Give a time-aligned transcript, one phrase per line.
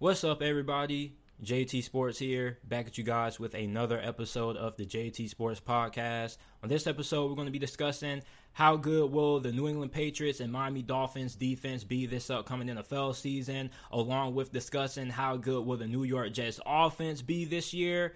[0.00, 1.14] What's up, everybody?
[1.44, 6.36] JT Sports here, back at you guys with another episode of the JT Sports Podcast.
[6.64, 8.20] On this episode, we're going to be discussing
[8.54, 13.14] how good will the New England Patriots and Miami Dolphins defense be this upcoming NFL
[13.14, 18.14] season, along with discussing how good will the New York Jets offense be this year.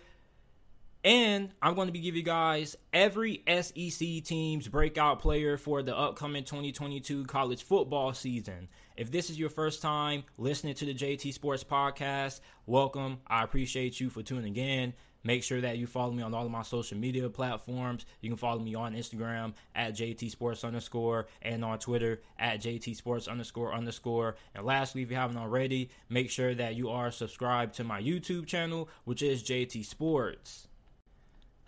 [1.05, 5.97] And I'm going to be giving you guys every SEC team's breakout player for the
[5.97, 8.69] upcoming 2022 college football season.
[8.97, 13.19] If this is your first time listening to the JT Sports Podcast, welcome.
[13.29, 14.93] I appreciate you for tuning in.
[15.23, 18.05] Make sure that you follow me on all of my social media platforms.
[18.21, 22.97] You can follow me on Instagram at JT Sports underscore and on Twitter at JT
[22.97, 24.37] Sports underscore underscore.
[24.55, 28.47] And lastly, if you haven't already, make sure that you are subscribed to my YouTube
[28.47, 30.68] channel, which is JT Sports.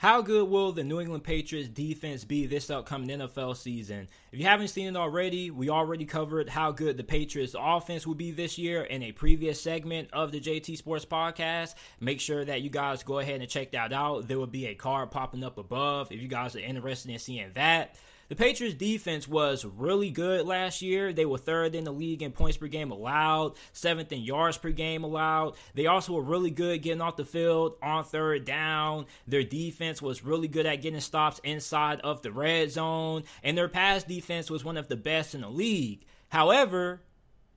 [0.00, 4.08] How good will the New England Patriots defense be this upcoming NFL season?
[4.32, 8.14] If you haven't seen it already, we already covered how good the Patriots offense will
[8.14, 11.74] be this year in a previous segment of the JT Sports podcast.
[12.00, 14.26] Make sure that you guys go ahead and check that out.
[14.26, 17.50] There will be a card popping up above if you guys are interested in seeing
[17.52, 17.96] that.
[18.30, 21.12] The Patriots defense was really good last year.
[21.12, 24.70] They were third in the league in points per game allowed, seventh in yards per
[24.70, 25.56] game allowed.
[25.74, 29.06] They also were really good getting off the field on third down.
[29.26, 33.68] Their defense was really good at getting stops inside of the red zone, and their
[33.68, 36.06] pass defense was one of the best in the league.
[36.28, 37.02] However,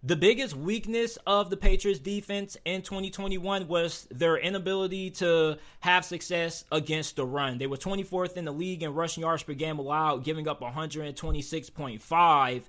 [0.05, 6.65] the biggest weakness of the Patriots defense in 2021 was their inability to have success
[6.73, 7.57] against the run.
[7.57, 12.63] They were 24th in the league in rushing yards per game allowed, giving up 126.5.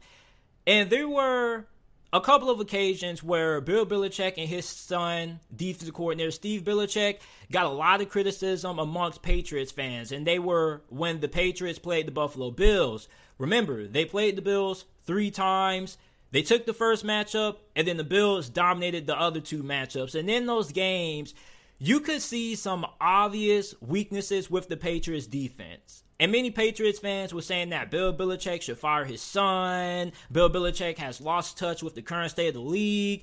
[0.68, 1.66] And there were
[2.12, 7.18] a couple of occasions where Bill Belichick and his son, defensive coordinator Steve Belichick,
[7.50, 10.12] got a lot of criticism amongst Patriots fans.
[10.12, 13.08] And they were when the Patriots played the Buffalo Bills.
[13.38, 15.98] Remember, they played the Bills three times.
[16.34, 20.16] They took the first matchup, and then the Bills dominated the other two matchups.
[20.16, 21.32] And in those games,
[21.78, 26.02] you could see some obvious weaknesses with the Patriots defense.
[26.18, 30.10] And many Patriots fans were saying that Bill Belichick should fire his son.
[30.32, 33.22] Bill Belichick has lost touch with the current state of the league.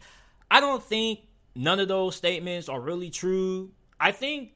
[0.49, 1.19] I don't think
[1.53, 3.71] none of those statements are really true.
[3.99, 4.53] I think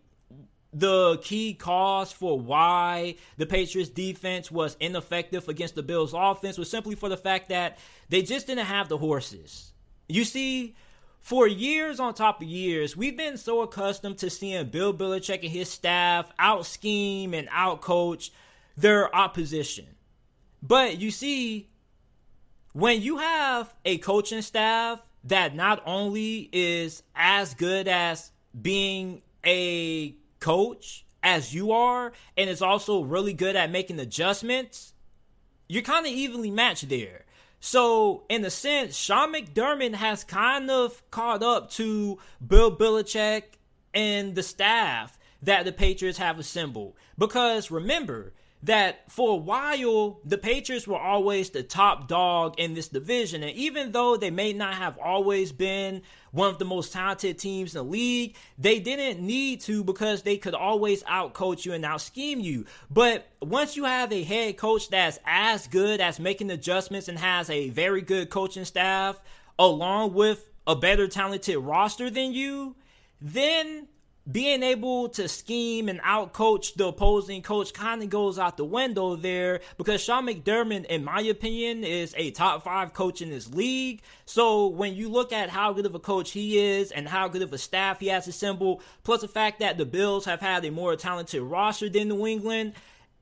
[0.75, 6.69] the key cause for why the Patriots defense was ineffective against the Bills offense was
[6.69, 9.71] simply for the fact that they just didn't have the horses.
[10.09, 10.75] You see,
[11.21, 15.51] for years on top of years, we've been so accustomed to seeing Bill Belichick and
[15.51, 18.33] his staff out scheme and out coach
[18.75, 19.87] their opposition.
[20.61, 21.69] But you see,
[22.73, 28.31] when you have a coaching staff that not only is as good as
[28.61, 34.93] being a coach as you are and is also really good at making adjustments,
[35.67, 37.25] you're kind of evenly matched there.
[37.59, 43.57] So, in a sense, Sean McDermott has kind of caught up to Bill Belichick
[43.91, 46.93] and the staff that the Patriots have assembled.
[47.17, 48.33] Because remember,
[48.65, 53.43] that for a while the Patriots were always the top dog in this division.
[53.43, 56.01] And even though they may not have always been
[56.35, 60.35] one of the most talented teams in the league, they didn't need to because they
[60.35, 62.65] could always outcoach you and out scheme you.
[62.91, 67.49] But once you have a head coach that's as good as making adjustments and has
[67.49, 69.15] a very good coaching staff,
[69.57, 72.75] along with a better talented roster than you,
[73.21, 73.87] then
[74.31, 79.15] being able to scheme and outcoach the opposing coach kind of goes out the window
[79.15, 84.01] there because Sean McDermott, in my opinion, is a top five coach in this league.
[84.25, 87.43] So when you look at how good of a coach he is and how good
[87.43, 90.71] of a staff he has assembled, plus the fact that the Bills have had a
[90.71, 92.73] more talented roster than New England,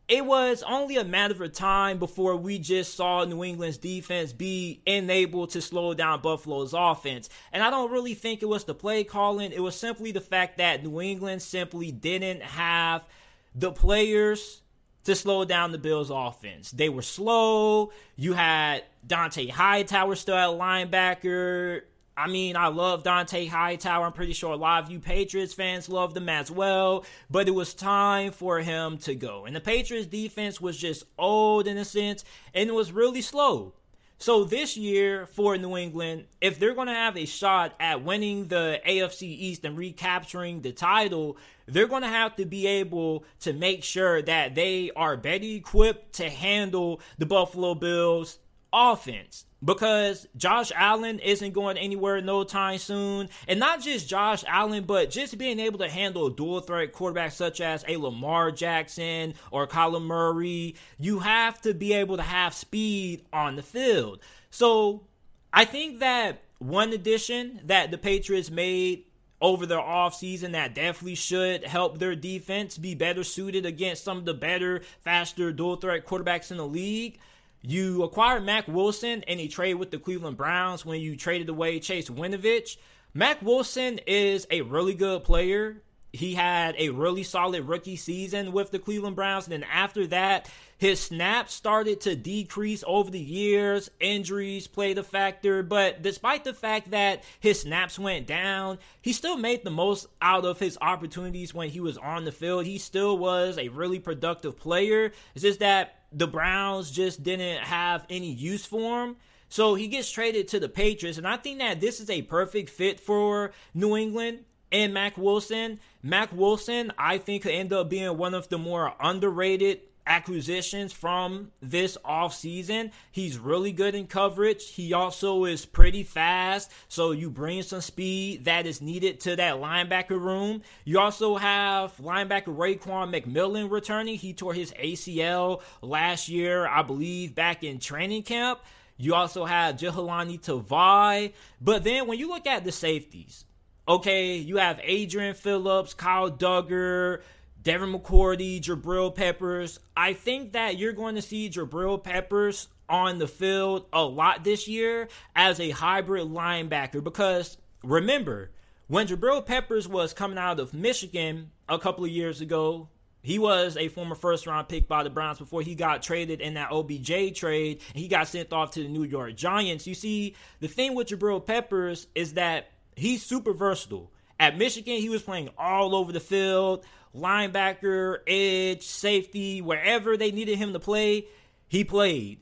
[0.08, 4.82] it was only a matter of time before we just saw New England's defense be
[4.86, 7.30] unable to slow down Buffalo's offense.
[7.54, 10.58] And I don't really think it was the play calling, it was simply the fact
[10.58, 13.08] that New England simply didn't have
[13.56, 14.62] the players
[15.06, 16.72] to slow down the Bills' offense.
[16.72, 17.92] They were slow.
[18.16, 21.82] You had Dont'a Hightower still at linebacker.
[22.16, 24.06] I mean, I love Dont'a Hightower.
[24.06, 27.06] I'm pretty sure a lot of you Patriots fans loved him as well.
[27.30, 29.46] But it was time for him to go.
[29.46, 32.24] And the Patriots defense was just old in a sense,
[32.54, 33.74] and it was really slow.
[34.20, 38.48] So this year for New England, if they're going to have a shot at winning
[38.48, 43.52] the AFC East and recapturing the title, they're going to have to be able to
[43.52, 48.40] make sure that they are better equipped to handle the Buffalo Bills
[48.72, 53.30] offense because Josh Allen isn't going anywhere no time soon.
[53.48, 57.62] And not just Josh Allen, but just being able to handle dual threat quarterback such
[57.62, 60.76] as a Lamar Jackson or Kyler Murray.
[61.00, 64.20] You have to be able to have speed on the field.
[64.50, 65.04] So
[65.52, 69.06] I think that one addition that the Patriots made
[69.42, 74.24] over their offseason that definitely should help their defense be better suited against some of
[74.24, 77.20] the better, faster dual threat quarterbacks in the league.
[77.66, 81.80] You acquired Mack Wilson in a trade with the Cleveland Browns when you traded away
[81.80, 82.76] Chase Winovich.
[83.14, 85.82] Mack Wilson is a really good player.
[86.12, 89.46] He had a really solid rookie season with the Cleveland Browns.
[89.46, 93.90] And then after that, his snaps started to decrease over the years.
[94.02, 95.64] Injuries played a factor.
[95.64, 100.44] But despite the fact that his snaps went down, he still made the most out
[100.44, 102.66] of his opportunities when he was on the field.
[102.66, 105.14] He still was a really productive player.
[105.34, 109.16] It's just that the Browns just didn't have any use for him.
[109.50, 112.72] So he gets traded to the Patriots, and I think that this is a perfect
[112.72, 115.80] fit for New England and Mack Wilson.
[116.02, 121.52] Mack Wilson, I think, could end up being one of the more underrated acquisitions from
[121.62, 122.92] this offseason.
[123.12, 124.70] He's really good in coverage.
[124.70, 129.56] He also is pretty fast, so you bring some speed that is needed to that
[129.56, 130.62] linebacker room.
[130.86, 134.18] You also have linebacker Raekwon McMillan returning.
[134.18, 138.60] He tore his ACL last year, I believe, back in training camp.
[138.98, 141.34] You also have Jahlani Tavai.
[141.60, 143.46] But then when you look at the safeties,
[143.88, 147.22] okay, you have Adrian Phillips, Kyle Dugger,
[147.64, 149.80] Devin McCourty, Jabril Peppers.
[149.96, 154.68] I think that you're going to see Jabril Peppers on the field a lot this
[154.68, 158.52] year as a hybrid linebacker because remember,
[158.88, 162.90] when Jabril Peppers was coming out of Michigan a couple of years ago,
[163.22, 166.56] he was a former first round pick by the Browns before he got traded in
[166.56, 167.80] that OBJ trade.
[167.94, 169.88] He got sent off to the New York Giants.
[169.88, 174.12] You see, the thing with Jabril Peppers is that he's super versatile.
[174.38, 176.84] At Michigan, he was playing all over the field
[177.16, 181.28] linebacker, edge, safety, wherever they needed him to play,
[181.68, 182.40] he played.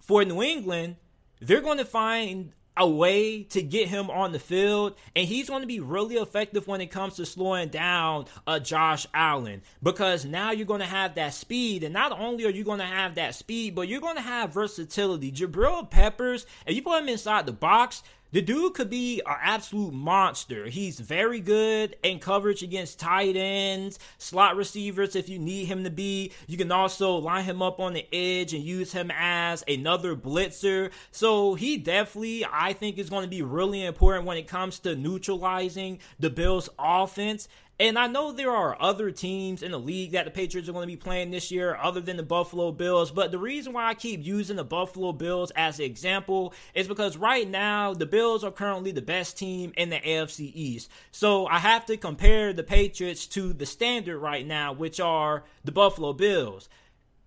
[0.00, 0.96] For New England,
[1.40, 5.60] they're going to find a way to get him on the field, and he's going
[5.60, 10.50] to be really effective when it comes to slowing down uh, Josh Allen because now
[10.50, 13.34] you're going to have that speed, and not only are you going to have that
[13.34, 15.30] speed, but you're going to have versatility.
[15.30, 18.02] Jabril Peppers, if you put him inside the box,
[18.34, 20.66] the dude could be an absolute monster.
[20.66, 25.90] He's very good in coverage against tight ends, slot receivers if you need him to
[25.90, 26.32] be.
[26.48, 30.90] You can also line him up on the edge and use him as another blitzer.
[31.12, 34.96] So he definitely, I think, is going to be really important when it comes to
[34.96, 37.46] neutralizing the Bills' offense.
[37.80, 40.86] And I know there are other teams in the league that the Patriots are going
[40.88, 43.10] to be playing this year other than the Buffalo Bills.
[43.10, 47.16] But the reason why I keep using the Buffalo Bills as an example is because
[47.16, 50.88] right now the Bills are currently the best team in the AFC East.
[51.10, 55.72] So I have to compare the Patriots to the standard right now, which are the
[55.72, 56.68] Buffalo Bills.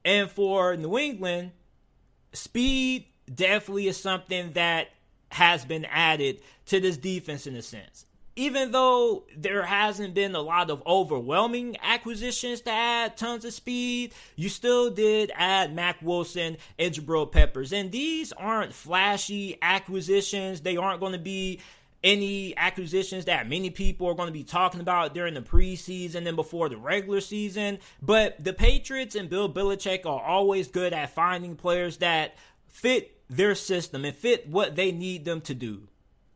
[0.05, 1.51] And for New England,
[2.31, 4.87] speed definitely is something that
[5.29, 8.06] has been added to this defense in a sense
[8.37, 14.13] even though there hasn't been a lot of overwhelming acquisitions to add tons of speed,
[14.35, 17.73] you still did add Mack Wilson and Jabril Peppers.
[17.73, 20.61] And these aren't flashy acquisitions.
[20.61, 21.61] They aren't going to be
[22.03, 26.35] any acquisitions that many people are going to be talking about during the preseason and
[26.35, 27.79] before the regular season.
[28.03, 32.35] But the Patriots and Bill Belichick are always good at finding players that
[32.67, 35.87] fit their system and fit what they need them to do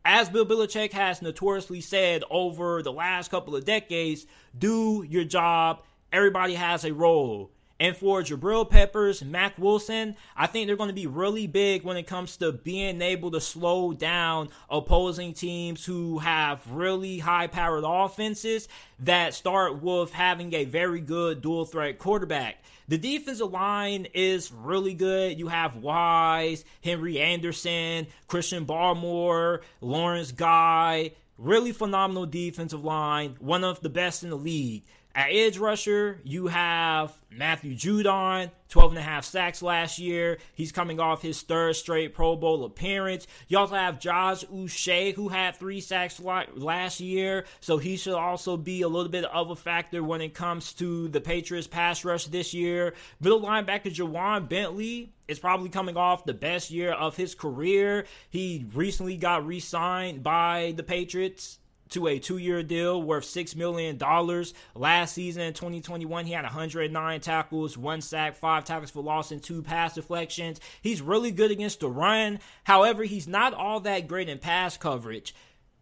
[0.04, 4.26] as Bill Belichick has notoriously said over the last couple of decades,
[4.58, 5.82] do your job.
[6.12, 7.50] Everybody has a role.
[7.82, 11.96] And for Jabril Peppers, Mack Wilson, I think they're going to be really big when
[11.96, 17.82] it comes to being able to slow down opposing teams who have really high powered
[17.84, 18.68] offenses
[19.00, 22.62] that start with having a very good dual threat quarterback.
[22.92, 25.38] The defensive line is really good.
[25.38, 31.12] You have Wise, Henry Anderson, Christian Barmore, Lawrence Guy.
[31.38, 34.84] Really phenomenal defensive line, one of the best in the league.
[35.14, 40.38] At edge rusher, you have Matthew Judon, 12 and a half sacks last year.
[40.54, 43.26] He's coming off his third straight Pro Bowl appearance.
[43.46, 48.56] You also have Josh Uche, who had three sacks last year, so he should also
[48.56, 52.26] be a little bit of a factor when it comes to the Patriots pass rush
[52.26, 52.94] this year.
[53.20, 58.06] Middle linebacker Ja'Whaun Bentley is probably coming off the best year of his career.
[58.30, 61.58] He recently got re signed by the Patriots
[61.92, 64.54] to a two-year deal worth six million dollars.
[64.74, 69.42] Last season in 2021, he had 109 tackles, one sack, five tackles for loss, and
[69.42, 70.60] two pass deflections.
[70.82, 72.40] He's really good against the run.
[72.64, 75.34] However, he's not all that great in pass coverage.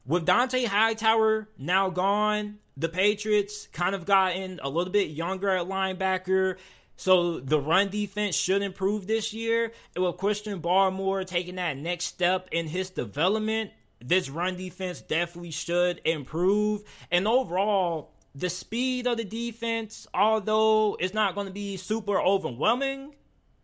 [0.07, 5.67] With Dont'a Hightower now gone, the Patriots kind of gotten a little bit younger at
[5.67, 6.57] linebacker.
[6.97, 9.73] So the run defense should improve this year.
[9.95, 15.51] And with Christian Barmore taking that next step in his development, this run defense definitely
[15.51, 16.83] should improve.
[17.11, 23.15] And overall, the speed of the defense, although it's not going to be super overwhelming,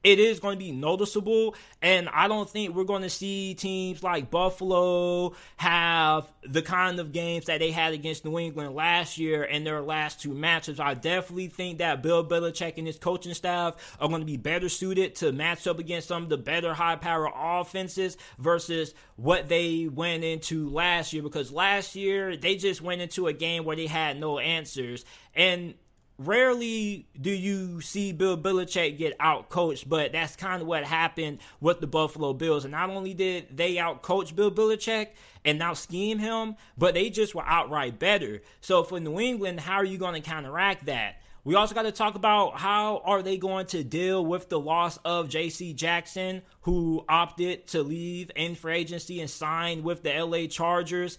[0.07, 1.57] it is going to be noticeable.
[1.83, 7.11] And I don't think we're going to see teams like Buffalo have the kind of
[7.11, 10.79] games that they had against New England last year in their last two matches.
[10.79, 14.69] I definitely think that Bill Belichick and his coaching staff are going to be better
[14.69, 19.89] suited to match up against some of the better high power offenses versus what they
[19.93, 21.25] went into last year.
[21.25, 25.05] Because last year, they just went into a game where they had no answers.
[25.35, 25.75] And
[26.19, 31.39] rarely do you see Bill Belichick get out coached, but that's kind of what happened
[31.61, 32.65] with the Buffalo Bills.
[32.65, 35.09] And not only did they out coach Bill Belichick
[35.45, 38.43] and now scheme him, but they just were outright better.
[38.61, 41.21] So for New England, how are you going to counteract that?
[41.45, 44.97] We also got to talk about how are they going to deal with the loss
[45.05, 45.75] of J.C.
[45.75, 50.49] Jackson, who opted to leave in free agency and sign with the L.A.
[50.49, 51.19] Chargers.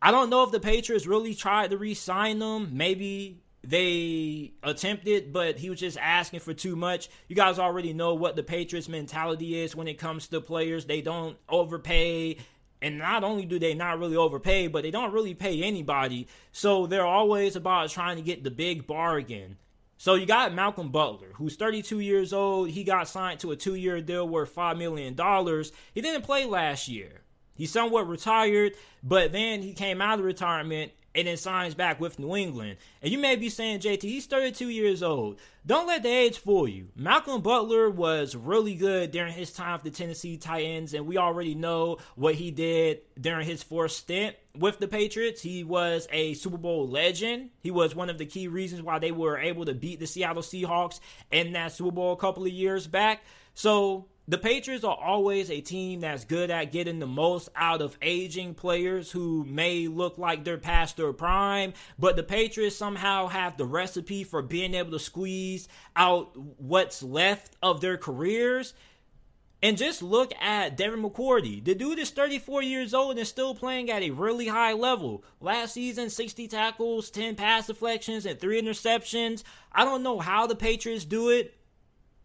[0.00, 2.70] I don't know if the Patriots really tried to re-sign them.
[2.72, 7.10] Maybe they attempted, but he was just asking for too much.
[7.28, 10.86] You guys already know what the Patriots mentality is when it comes to players.
[10.86, 12.38] They don't overpay.
[12.80, 16.28] And not only do they not really overpay, but they don't really pay anybody.
[16.50, 19.58] So they're always about trying to get the big bargain.
[19.98, 22.70] So you got Malcolm Butler, who's 32 years old.
[22.70, 25.14] He got signed to a two year deal worth $5 million.
[25.92, 27.20] He didn't play last year.
[27.54, 32.18] He's somewhat retired, but then he came out of retirement and then signs back with
[32.18, 32.76] New England.
[33.02, 35.38] And you may be saying, JT, he's 32 years old.
[35.66, 36.88] Don't let the age fool you.
[36.96, 41.54] Malcolm Butler was really good during his time with the Tennessee Titans, and we already
[41.54, 45.42] know what he did during his fourth stint with the Patriots.
[45.42, 47.50] He was a Super Bowl legend.
[47.60, 50.42] He was one of the key reasons why they were able to beat the Seattle
[50.42, 51.00] Seahawks
[51.30, 53.22] in that Super Bowl a couple of years back.
[53.54, 57.96] So the Patriots are always a team that's good at getting the most out of
[58.02, 63.56] aging players who may look like they're past their prime, but the Patriots somehow have
[63.56, 65.66] the recipe for being able to squeeze
[65.96, 68.74] out what's left of their careers.
[69.60, 71.64] And just look at Devin McCourty.
[71.64, 75.24] The dude is 34 years old and still playing at a really high level.
[75.40, 79.42] Last season, 60 tackles, 10 pass deflections, and 3 interceptions.
[79.72, 81.57] I don't know how the Patriots do it.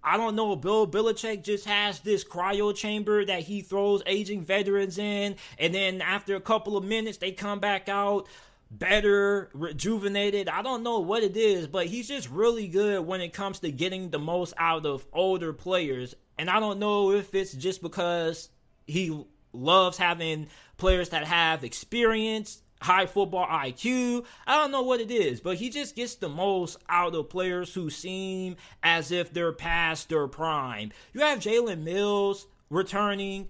[0.03, 0.55] I don't know.
[0.55, 6.01] Bill Belichick just has this cryo chamber that he throws aging veterans in, and then
[6.01, 8.27] after a couple of minutes, they come back out
[8.69, 10.49] better, rejuvenated.
[10.49, 13.71] I don't know what it is, but he's just really good when it comes to
[13.71, 16.15] getting the most out of older players.
[16.37, 18.49] And I don't know if it's just because
[18.87, 24.25] he loves having players that have experience high football IQ.
[24.45, 27.73] I don't know what it is, but he just gets the most out of players
[27.73, 30.91] who seem as if they're past their prime.
[31.13, 33.47] You have Jalen Mills returning.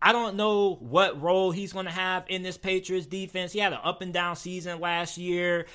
[0.00, 3.52] I don't know what role he's going to have in this Patriots defense.
[3.52, 5.66] He had an up and down season last year.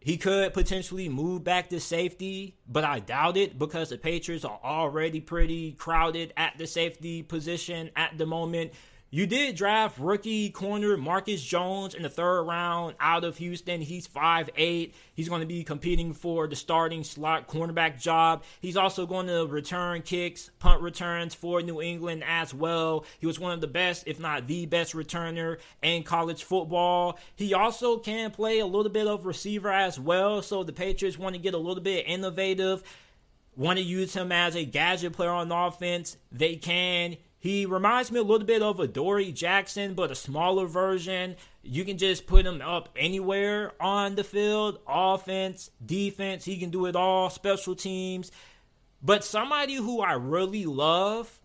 [0.00, 4.60] He could potentially move back to safety, but I doubt it because the Patriots are
[4.62, 8.72] already pretty crowded at the safety position at the moment.
[9.14, 13.80] You did draft rookie corner Marcus Jones in the third round out of Houston.
[13.80, 14.92] He's 5'8.
[15.14, 18.42] He's going to be competing for the starting slot cornerback job.
[18.58, 23.04] He's also going to return kicks, punt returns for New England as well.
[23.20, 27.16] He was one of the best, if not the best returner in college football.
[27.36, 30.42] He also can play a little bit of receiver as well.
[30.42, 32.82] So the Patriots want to get a little bit innovative
[33.56, 37.16] want to use him as a gadget player on offense, they can.
[37.44, 41.36] He reminds me a little bit of a Dory Jackson, but a smaller version.
[41.62, 46.46] You can just put him up anywhere on the field offense, defense.
[46.46, 48.32] He can do it all, special teams.
[49.02, 51.38] But somebody who I really love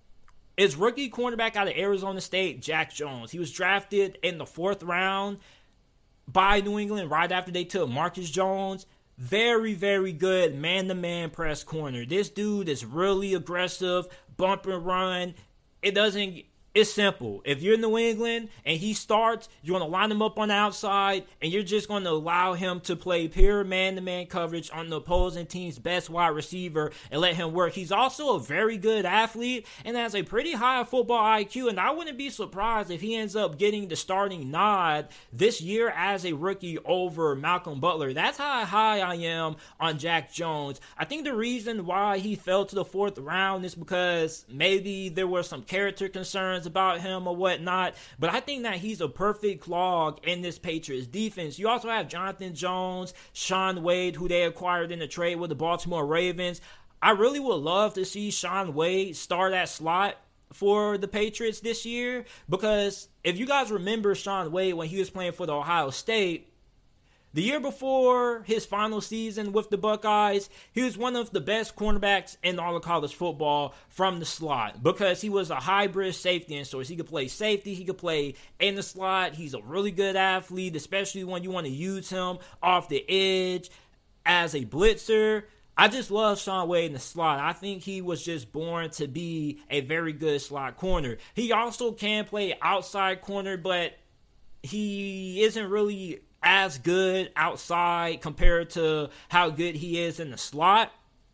[0.55, 3.31] is rookie cornerback out of Arizona State, Jack Jones.
[3.31, 5.39] He was drafted in the fourth round
[6.29, 8.85] by New England right after they took Marcus Jones.
[9.17, 12.05] Very, very good man to man press corner.
[12.05, 15.35] This dude is really aggressive, bump and run
[15.81, 16.43] it doesn't
[16.75, 17.41] it's simple.
[17.45, 20.49] If you're in New England and he starts, you're going to line him up on
[20.49, 24.27] the outside and you're just going to allow him to play pure man to man
[24.27, 27.73] coverage on the opposing team's best wide receiver and let him work.
[27.73, 31.69] He's also a very good athlete and has a pretty high football IQ.
[31.69, 35.89] And I wouldn't be surprised if he ends up getting the starting nod this year
[35.89, 38.13] as a rookie over Malcolm Butler.
[38.13, 40.79] That's how high I am on Jack Jones.
[40.97, 45.27] I think the reason why he fell to the fourth round is because maybe there
[45.27, 49.67] were some character concerns about him or whatnot, but I think that he's a perfect
[49.67, 51.59] log in this Patriots defense.
[51.59, 55.55] You also have Jonathan Jones, Shaun Wade, who they acquired in the trade with the
[55.55, 56.61] Baltimore Ravens.
[57.01, 60.15] I really would love to see Shaun Wade start at slot
[60.51, 65.09] for the Patriots this year because if you guys remember Shaun Wade when he was
[65.09, 66.48] playing for the Ohio State,
[67.33, 71.75] the year before his final season with the Buckeyes, he was one of the best
[71.75, 76.55] cornerbacks in all of college football from the slot because he was a hybrid safety
[76.55, 76.87] and source.
[76.87, 79.35] He could play safety, he could play in the slot.
[79.35, 83.69] He's a really good athlete, especially when you want to use him off the edge
[84.25, 85.43] as a blitzer.
[85.77, 87.39] I just love Shaun Wade in the slot.
[87.39, 91.17] I think he was just born to be a very good slot corner.
[91.35, 93.93] He also can play outside corner, but
[94.61, 100.91] he isn't really as good outside compared to how good he is in the slot.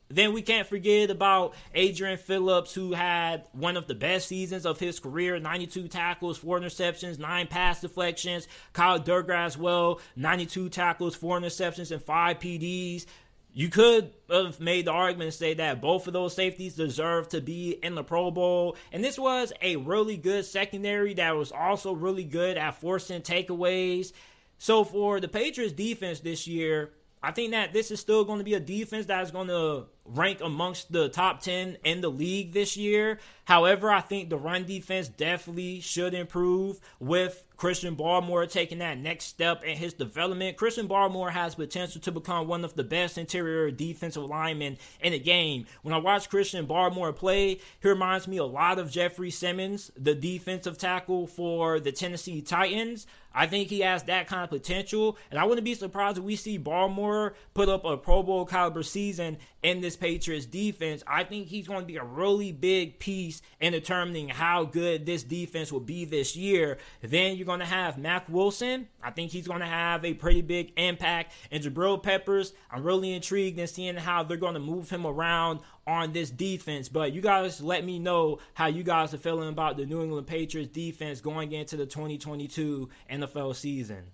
[0.08, 4.80] Then we can't forget about Adrian Phillips, who had one of the best seasons of
[4.80, 8.48] his career 92 tackles, 4 interceptions, 9 pass deflections.
[8.72, 13.08] Kyle Dugger as well, 92 tackles, 4 interceptions, and 5 PDs.
[13.52, 17.42] You could have made the argument and say that both of those safeties deserve to
[17.42, 18.76] be in the Pro Bowl.
[18.92, 24.12] And this was a really good secondary that was also really good at forcing takeaways.
[24.58, 28.46] So for the Patriots defense this year, I think that this is still going to
[28.46, 32.54] be a defense that is going to rank amongst the top 10 in the league
[32.54, 33.20] this year.
[33.46, 39.26] However, I think the run defense definitely should improve with Christian Barmore taking that next
[39.26, 40.58] step in his development.
[40.58, 45.20] Christian Barmore has potential to become one of the best interior defensive linemen in the
[45.20, 45.66] game.
[45.84, 50.16] When I watch Christian Barmore play, he reminds me a lot of Jeffrey Simmons, the
[50.16, 53.08] defensive tackle for the Tennessee Titans.
[53.34, 56.38] I think he has that kind of potential, and I wouldn't be surprised if we
[56.38, 61.04] see Barmore put up a Pro Bowl caliber season in this Patriots defense.
[61.08, 65.24] I think he's going to be a really big piece in determining how good this
[65.24, 66.78] defense will be this year.
[67.02, 68.88] Then you're going to have Mack Wilson.
[69.02, 71.34] I think he's going to have a pretty big impact.
[71.50, 75.62] And Jabril Peppers, I'm really intrigued in seeing how they're going to move him around
[75.88, 76.88] on this defense.
[76.88, 80.28] But you guys let me know how you guys are feeling about the New England
[80.28, 84.12] Patriots defense going into the 2022 NFL season.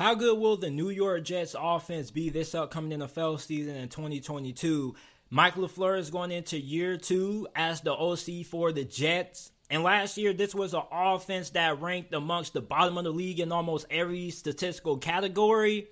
[0.00, 4.94] How good will the New York Jets offense be this upcoming NFL season in 2022?
[5.28, 9.52] Mike LaFleur is going into year two as the OC for the Jets.
[9.68, 13.40] And last year, this was an offense that ranked amongst the bottom of the league
[13.40, 15.88] in almost every statistical category.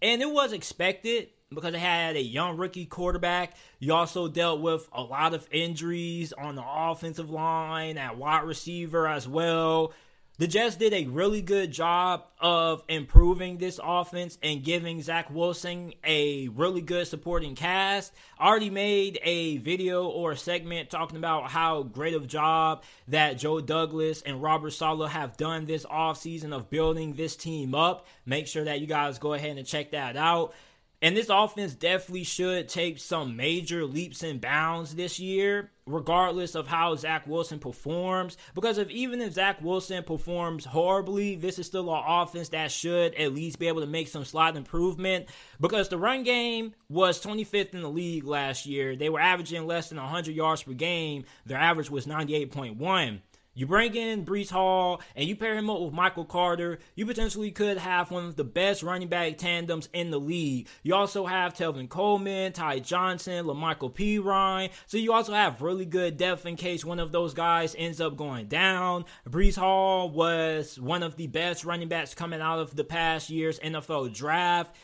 [0.00, 3.56] And it was expected because they had a young rookie quarterback.
[3.80, 9.08] You also dealt with a lot of injuries on the offensive line, at wide receiver
[9.08, 9.92] as well
[10.40, 15.92] the Jets did a really good job of improving this offense and giving Zach Wilson
[16.02, 18.14] a really good supporting cast.
[18.38, 22.84] I already made a video or a segment talking about how great of a job
[23.08, 28.06] that Joe Douglas and Robert Saleh have done this offseason of building this team up.
[28.24, 30.54] Make sure that you guys go ahead and check that out.
[31.02, 36.66] And this offense definitely should take some major leaps and bounds this year, regardless of
[36.66, 38.36] how Zach Wilson performs.
[38.54, 43.14] Because if even if Zach Wilson performs horribly, this is still an offense that should
[43.14, 45.30] at least be able to make some slight improvement.
[45.58, 48.94] Because the run game was 25th in the league last year.
[48.94, 51.24] They were averaging less than 100 yards per game.
[51.46, 53.20] Their average was 98.1.
[53.52, 57.50] You bring in Breece Hall and you pair him up with Michael Carter, you potentially
[57.50, 60.68] could have one of the best running back tandems in the league.
[60.84, 64.70] You also have Tevin Coleman, Ty Johnson, La'Mical Perine.
[64.86, 68.16] So you also have really good depth in case one of those guys ends up
[68.16, 69.04] going down.
[69.28, 73.58] Breece Hall was one of the best running backs coming out of the past year's
[73.58, 74.76] NFL draft.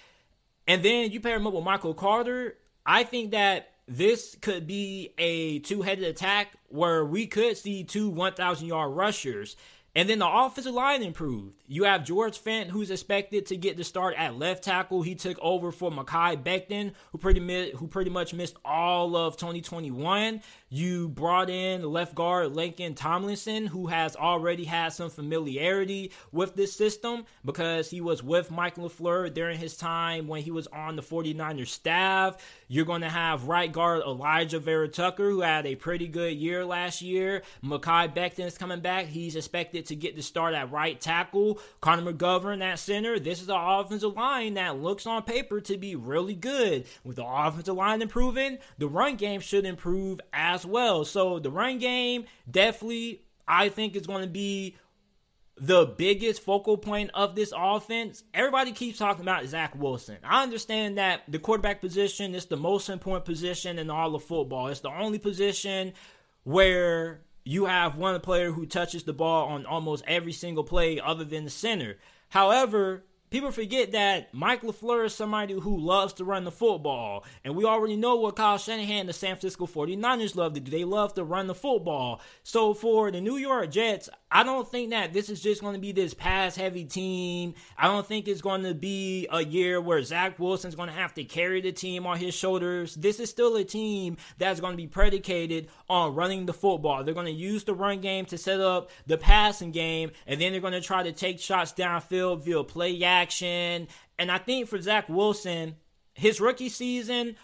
[0.67, 2.57] And then you pair him up with Michael Carter.
[2.85, 8.11] I think that this could be a two headed attack where we could see two
[8.11, 9.57] 1,000 yard rushers.
[9.97, 11.55] And then the offensive line improved.
[11.67, 15.01] You have George Fant, who's expected to get the start at left tackle.
[15.01, 19.39] He took over for Mekhi Becton, who pretty mi- who pretty much missed all of
[19.39, 20.43] 2021.
[20.69, 26.75] You brought in left guard Laken Tomlinson, who has already had some familiarity with this
[26.75, 31.03] system because he was with Mike LaFleur during his time when he was on the
[31.03, 32.37] 49ers staff.
[32.69, 37.01] You're going to have right guard Elijah Vera-Tucker, who had a pretty good year last
[37.01, 37.43] year.
[37.65, 39.07] Mekhi Becton is coming back.
[39.07, 41.61] He's expected to get the start at right tackle.
[41.81, 43.19] Connor McGovern at center.
[43.21, 46.87] This is an offensive line that looks on paper to be really good.
[47.05, 51.05] With the offensive line improving, the run game should improve as well.
[51.05, 54.75] So the run game definitely, I think, is going to be
[55.59, 60.19] the biggest focal point of this offense, everybody keeps talking about Zach Wilson.
[60.23, 64.69] I understand that the quarterback position is the most important position in all of football.
[64.69, 65.95] It's the only position
[66.45, 71.25] where you have one player who touches the ball on almost every single play other
[71.25, 71.97] than the center.
[72.29, 77.25] However, people forget that Mike LaFleur is somebody who loves to run the football.
[77.45, 80.71] And we already know what Kyle Shanahan and the San Francisco 49ers love to do.
[80.71, 82.21] They love to run the football.
[82.43, 85.81] So for the New York Jets, I don't think that this is just going to
[85.81, 87.55] be this pass heavy team.
[87.79, 91.15] I don't think it's going to be a year where Zach Wilson's going to have
[91.15, 92.97] to carry the team on his shoulders.
[92.97, 97.05] This is still a team that's going to be predicated on running the football.
[97.05, 100.51] They're going to use the run game to set up the passing game, and then
[100.51, 103.87] they're going to try to take shots downfield via play action.
[104.19, 105.77] And I think for Zach Wilson,
[106.15, 107.37] his rookie season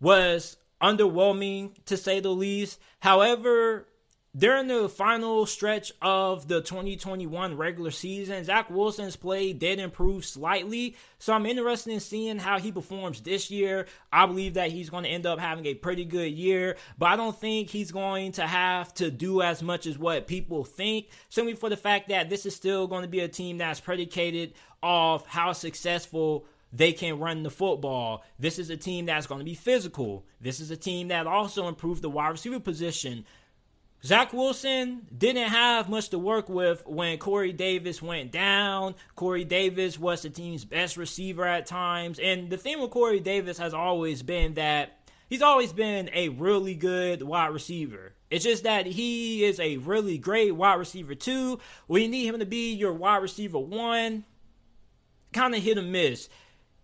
[0.00, 2.78] was underwhelming to say the least.
[3.00, 3.88] However,
[4.36, 10.96] during the final stretch of the 2021 regular season, Zach Wilson's play did improve slightly.
[11.18, 13.86] So I'm interested in seeing how he performs this year.
[14.12, 17.16] I believe that he's going to end up having a pretty good year, but I
[17.16, 21.08] don't think he's going to have to do as much as what people think.
[21.30, 24.52] Simply for the fact that this is still going to be a team that's predicated
[24.82, 28.22] off how successful they can run the football.
[28.38, 30.26] This is a team that's going to be physical.
[30.40, 33.24] This is a team that also improved the wide receiver position.
[34.04, 38.94] Zach Wilson didn't have much to work with when Corey Davis went down.
[39.16, 42.20] Corey Davis was the team's best receiver at times.
[42.20, 46.74] And the thing with Corey Davis has always been that he's always been a really
[46.74, 48.12] good wide receiver.
[48.30, 51.58] It's just that he is a really great wide receiver too.
[51.88, 54.24] When you need him to be your wide receiver one,
[55.32, 56.28] kind of hit and miss.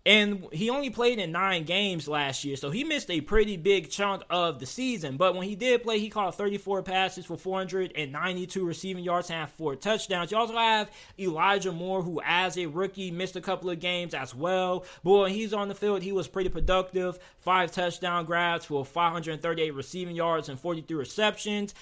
[0.05, 3.89] And he only played in nine games last year, so he missed a pretty big
[3.89, 5.17] chunk of the season.
[5.17, 9.75] But when he did play, he caught 34 passes for 492 receiving yards and four
[9.75, 10.29] touchdowns.
[10.29, 14.35] You also have Elijah Moore, who, as a rookie, missed a couple of games as
[14.35, 14.85] well.
[15.03, 17.17] But when he's on the field, he was pretty productive.
[17.39, 21.73] Five touchdown grabs for 538 receiving yards and 43 receptions.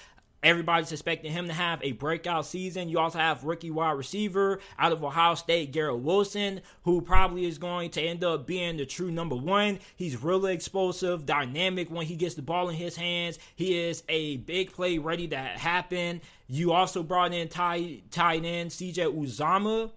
[0.44, 2.90] Everybody's expecting him to have a breakout season.
[2.90, 7.56] You also have rookie wide receiver out of Ohio State, Garrett Wilson, who probably is
[7.56, 9.78] going to end up being the true number one.
[9.96, 13.38] He's really explosive, dynamic when he gets the ball in his hands.
[13.56, 16.20] He is a big play ready to happen.
[16.46, 19.90] You also brought in tight, tight end CJ Uzomah.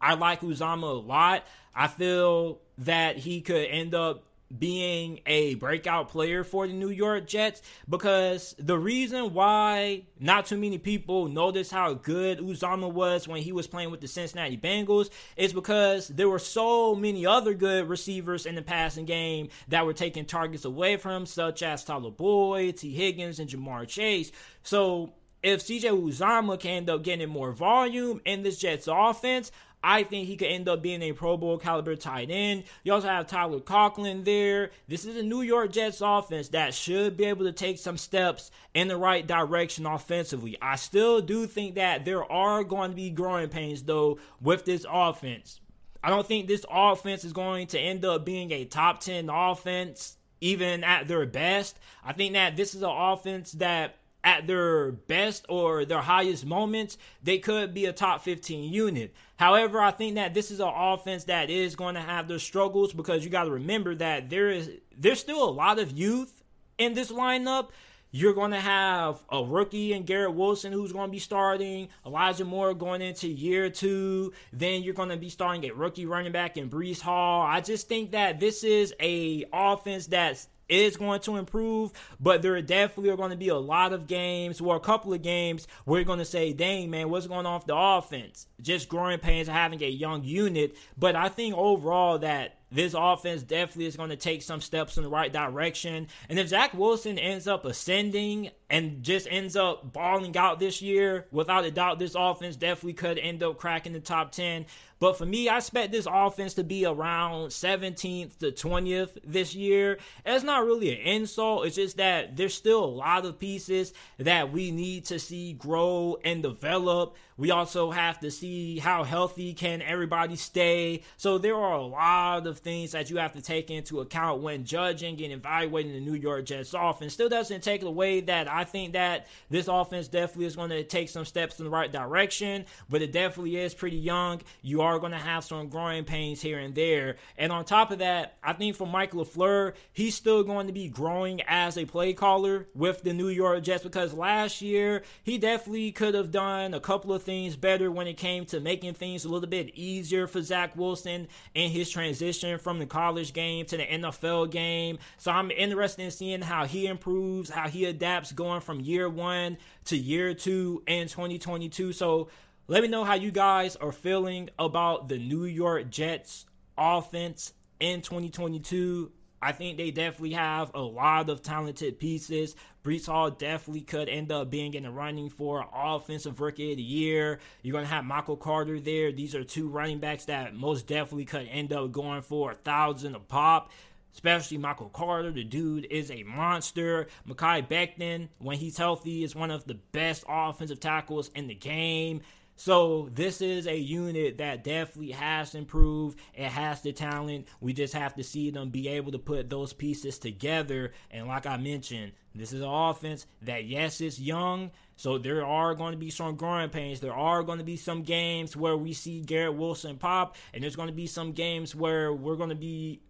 [0.00, 1.46] I like Uzomah a lot.
[1.74, 4.24] I feel that he could end up
[4.58, 10.56] being a breakout player for the New York Jets because the reason why not too
[10.56, 15.10] many people noticed how good Uzomah was when he was playing with the Cincinnati Bengals
[15.36, 19.92] is because there were so many other good receivers in the passing game that were
[19.92, 24.32] taking targets away from him, such as Tyler Boyd, Tee Higgins, and Ja'Marr Chase.
[24.62, 25.12] So
[25.42, 29.52] if CJ Uzomah can end up getting more volume in this Jets offense,
[29.84, 32.64] I think he could end up being a Pro Bowl caliber tight end.
[32.84, 34.70] You also have Tyler Conklin there.
[34.88, 38.50] This is a New York Jets offense that should be able to take some steps
[38.72, 40.56] in the right direction offensively.
[40.62, 44.86] I still do think that there are going to be growing pains though with this
[44.90, 45.60] offense.
[46.02, 50.16] I don't think this offense is going to end up being a top 10 offense
[50.40, 51.78] even at their best.
[52.02, 56.96] I think that this is an offense that at their best or their highest moments,
[57.22, 59.14] they could be a top 15 unit.
[59.36, 62.92] However, I think that this is an offense that is going to have their struggles
[62.92, 66.42] because you got to remember that there is there's still a lot of youth
[66.78, 67.68] in this lineup.
[68.10, 72.44] You're going to have a rookie and Garrett Wilson who's going to be starting, Elijah
[72.44, 74.32] Moore going into year two.
[74.52, 77.42] Then you're going to be starting a rookie running back in Breece Hall.
[77.42, 82.60] I just think that this is a offense that's is going to improve, but there
[82.62, 86.00] definitely are going to be a lot of games or a couple of games where
[86.00, 88.46] you're going to say, dang, man, what's going on with the offense?
[88.60, 90.76] Just growing pains of having a young unit.
[90.96, 95.04] But I think overall that this offense definitely is going to take some steps in
[95.04, 96.08] the right direction.
[96.28, 101.26] And if Zach Wilson ends up ascending and just ends up balling out this year,
[101.30, 104.66] without a doubt, this offense definitely could end up cracking the top 10.
[104.98, 109.98] But for me, I expect this offense to be around 17th to 20th this year.
[110.26, 111.66] It's not really an insult.
[111.66, 116.18] It's just that there's still a lot of pieces that we need to see grow
[116.24, 117.16] and develop.
[117.36, 121.02] We also have to see how healthy can everybody stay.
[121.16, 124.64] So there are a lot of things that you have to take into account when
[124.64, 127.12] judging and evaluating the New York Jets offense.
[127.12, 131.08] Still doesn't take away that I think that this offense definitely is going to take
[131.08, 134.40] some steps in the right direction, but it definitely is pretty young.
[134.62, 137.16] You are going to have some growing pains here and there.
[137.36, 140.88] And on top of that, I think for Mike LaFleur, he's still going to be
[140.88, 145.90] growing as a play caller with the New York Jets because last year he definitely
[145.90, 149.28] could have done a couple of things better when it came to making things a
[149.28, 153.84] little bit easier for Zach Wilson in his transition from the college game to the
[153.84, 154.98] NFL game.
[155.18, 159.58] So I'm interested in seeing how he improves, how he adapts going from year one
[159.86, 161.92] to year two in 2022.
[161.92, 162.28] So
[162.66, 166.46] Let me know how you guys are feeling about the New York Jets
[166.78, 169.12] offense in 2022.
[169.44, 172.56] I think they definitely have a lot of talented pieces.
[172.82, 176.82] Breece Hall definitely could end up being in the running for Offensive Rookie of the
[176.82, 177.40] Year.
[177.62, 179.12] You're going to have Michael Carter there.
[179.12, 183.14] These are two running backs that most definitely could end up going for a thousand
[183.14, 183.70] a pop
[184.14, 185.32] especially Michael Carter.
[185.32, 187.08] The dude is a monster.
[187.28, 192.22] Mekhi Becton, when he's healthy, is one of the best offensive tackles in the game.
[192.56, 196.16] So this is a unit that definitely has to improve.
[196.34, 197.48] It has the talent.
[197.60, 200.92] We just have to see them be able to put those pieces together.
[201.10, 204.70] And like I mentioned, this is an offense that yes, it's young.
[204.96, 207.00] So there are going to be some growing pains.
[207.00, 210.76] There are going to be some games where we see Garrett Wilson pop, and there's
[210.76, 213.00] going to be some games where we're going to be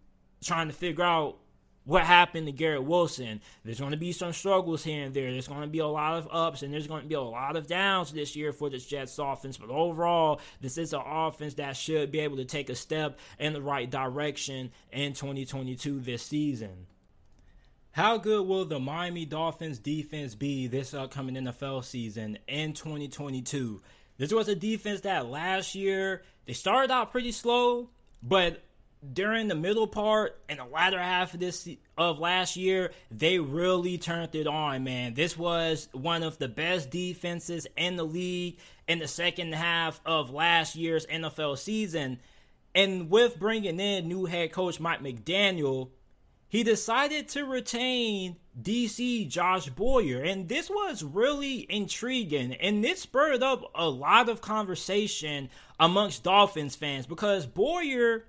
[0.43, 1.37] trying to figure out
[1.85, 3.41] what happened to Garrett Wilson.
[3.63, 5.31] There's going to be some struggles here and there.
[5.31, 7.55] There's going to be a lot of ups and there's going to be a lot
[7.55, 9.57] of downs this year for this Jets offense.
[9.57, 13.53] But overall, this is an offense that should be able to take a step in
[13.53, 16.87] the right direction in 2022 this season.
[17.91, 23.81] How good will the Miami Dolphins defense be this upcoming NFL season in 2022?
[24.17, 27.89] This was a defense that last year they started out pretty slow,
[28.21, 28.63] but
[29.13, 33.97] during the middle part and the latter half of this of last year, they really
[33.97, 35.13] turned it on, man.
[35.13, 40.29] This was one of the best defenses in the league in the second half of
[40.29, 42.19] last year's NFL season.
[42.73, 45.89] And with bringing in new head coach Mike McDaniel,
[46.47, 50.21] he decided to retain DC Josh Boyer.
[50.21, 52.53] And this was really intriguing.
[52.53, 58.25] And this spurred up a lot of conversation amongst Dolphins fans because Boyer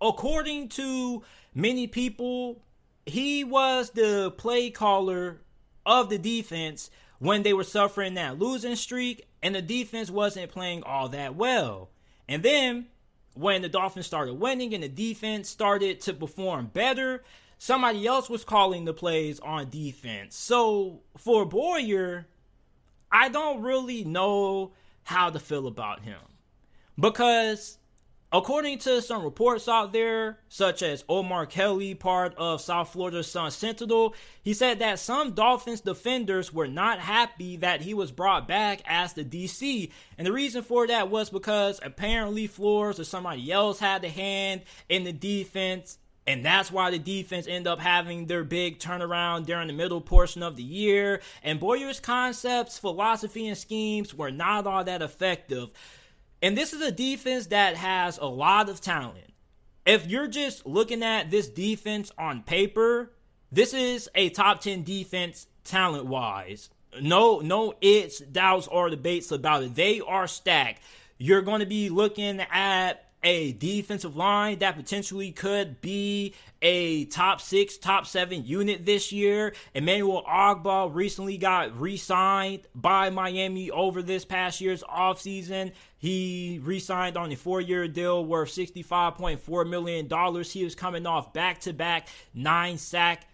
[0.00, 1.22] according to
[1.54, 2.62] many people,
[3.06, 5.40] he was the play caller
[5.84, 10.82] of the defense when they were suffering that losing streak and the defense wasn't playing
[10.82, 11.90] all that well.
[12.28, 12.86] And then
[13.34, 17.22] when the Dolphins started winning and the defense started to perform better,
[17.58, 20.36] somebody else was calling the plays on defense.
[20.36, 22.26] So for Boyer,
[23.10, 26.20] I don't really know how to feel about him
[26.98, 27.78] because
[28.32, 33.50] According to some reports out there, such as Omar Kelly, part of South Florida's Sun
[33.50, 38.82] Sentinel, he said that some Dolphins defenders were not happy that he was brought back
[38.86, 39.90] as the DC.
[40.16, 44.62] And the reason for that was because apparently Flores or somebody else had a hand
[44.88, 45.98] in the defense.
[46.24, 50.44] And that's why the defense ended up having their big turnaround during the middle portion
[50.44, 51.20] of the year.
[51.42, 55.72] And Boyer's concepts, philosophy, and schemes were not all that effective.
[56.42, 59.32] And this is a defense that has a lot of talent.
[59.84, 63.12] If you're just looking at this defense on paper,
[63.52, 66.70] this is a top 10 defense talent wise.
[67.00, 69.74] No, no its, doubts, or debates about it.
[69.74, 70.82] They are stacked.
[71.18, 77.40] You're going to be looking at a defensive line that potentially could be a top
[77.40, 79.54] six, top seven unit this year.
[79.74, 85.72] Emmanuel Ogbah recently got re signed by Miami over this past year's offseason.
[85.98, 90.44] He re signed on a four year deal worth $65.4 million.
[90.44, 93.26] He was coming off back to back nine sack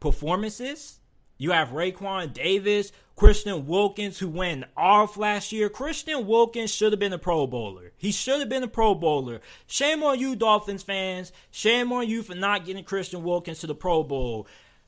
[0.00, 0.98] performances.
[1.38, 5.68] You have Raekwon Davis, Christian Wilkins, who went off last year.
[5.68, 7.92] Christian Wilkins should have been a Pro Bowler.
[7.96, 9.40] He should have been a Pro Bowler.
[9.66, 11.32] Shame on you, Dolphins fans.
[11.50, 14.46] Shame on you for not getting Christian Wilkins to the Pro Bowl.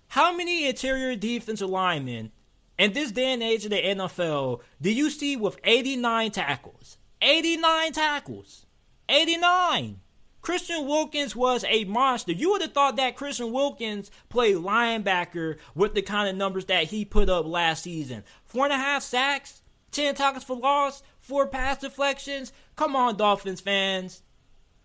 [0.09, 2.33] How many interior defensive linemen
[2.79, 6.99] in this day and age of the NFL do you see with 89 tackles?
[7.21, 8.67] 89 tackles.
[9.09, 10.01] 89.
[10.45, 12.31] Christian Wilkins was a monster.
[12.31, 16.85] You would have thought that Christian Wilkins played linebacker with the kind of numbers that
[16.85, 18.25] he put up last season.
[18.45, 22.53] Four and a half sacks, 10 tackles for loss, four pass deflections.
[22.77, 24.23] Come on, Dolphins fans.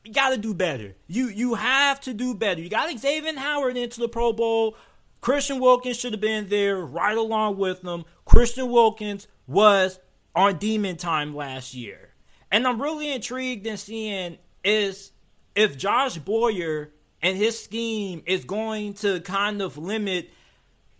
[0.05, 0.95] You got to do better.
[1.07, 2.61] You you have to do better.
[2.61, 4.77] You got Xavier Howard into the Pro Bowl.
[5.19, 8.05] Christian Wilkins should have been there right along with them.
[8.23, 9.99] Christian Wilkins was
[10.33, 12.13] on demon time last year.
[12.49, 15.11] And I'm really intrigued in seeing is
[15.55, 20.31] if Josh Boyer and his scheme is going to kind of limit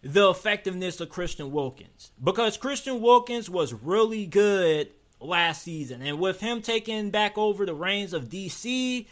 [0.01, 6.01] the effectiveness of Christian Wilkins because Christian Wilkins was really good last season.
[6.01, 9.05] And with him taking back over the reins of DC,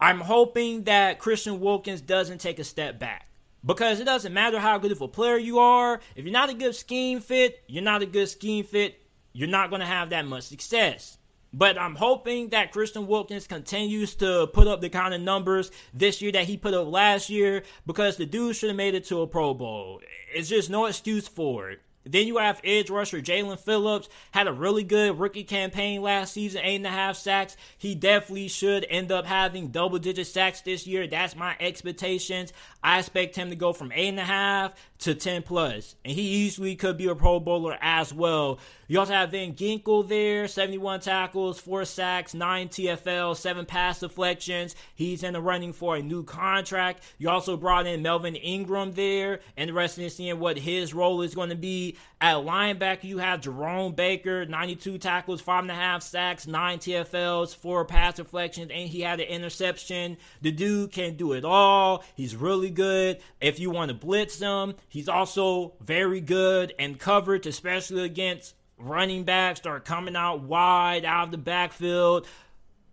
[0.00, 3.26] I'm hoping that Christian Wilkins doesn't take a step back.
[3.64, 6.54] Because it doesn't matter how good of a player you are, if you're not a
[6.54, 9.02] good scheme fit, you're not a good scheme fit,
[9.32, 11.17] you're not going to have that much success.
[11.52, 16.20] But I'm hoping that Christian Wilkins continues to put up the kind of numbers this
[16.20, 19.22] year that he put up last year because the dude should have made it to
[19.22, 20.00] a Pro Bowl.
[20.34, 21.80] It's just no excuse for it.
[22.04, 26.62] Then you have edge rusher Jaelan Phillips, had a really good rookie campaign last season,
[26.64, 27.56] eight and a half sacks.
[27.76, 31.06] He definitely should end up having double digit sacks this year.
[31.06, 32.52] That's my expectations.
[32.82, 35.44] I expect him to go from eight and a half to 10.
[35.48, 38.58] And he easily could be a Pro Bowler as well.
[38.90, 44.74] You also have Van Ginkel there, 71 tackles, 4 sacks, 9 TFL, 7 pass deflections.
[44.94, 47.02] He's in the running for a new contract.
[47.18, 49.40] You also brought in Melvin Ingram there.
[49.58, 51.98] Interested in seeing what his role is going to be.
[52.20, 58.72] At linebacker, you have Jerome Baker, 92 tackles, 5.5 sacks, 9 TFLs, 4 pass deflections,
[58.74, 60.16] and he had an interception.
[60.40, 62.04] The dude can do it all.
[62.16, 63.20] He's really good.
[63.40, 69.24] If you want to blitz him, he's also very good and coverage, especially against running
[69.24, 72.26] backs that are coming out wide out of the backfield.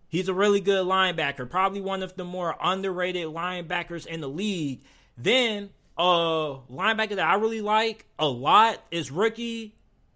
[0.07, 4.81] He's a really good linebacker, probably one of the more underrated linebackers in the league.
[5.17, 9.75] Then, uh, linebacker that I really like a lot is rookie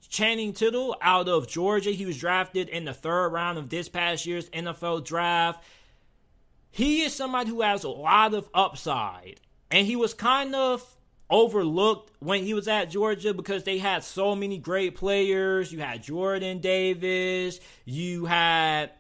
[0.09, 1.91] Channing Tindall out of Georgia.
[1.91, 5.63] He was drafted in the third round of this past year's NFL draft.
[6.71, 9.39] He is somebody who has a lot of upside,
[9.69, 10.97] and he was kind of
[11.29, 15.71] overlooked when he was at Georgia because they had so many great players.
[15.71, 18.91] You had Jordan Davis, you had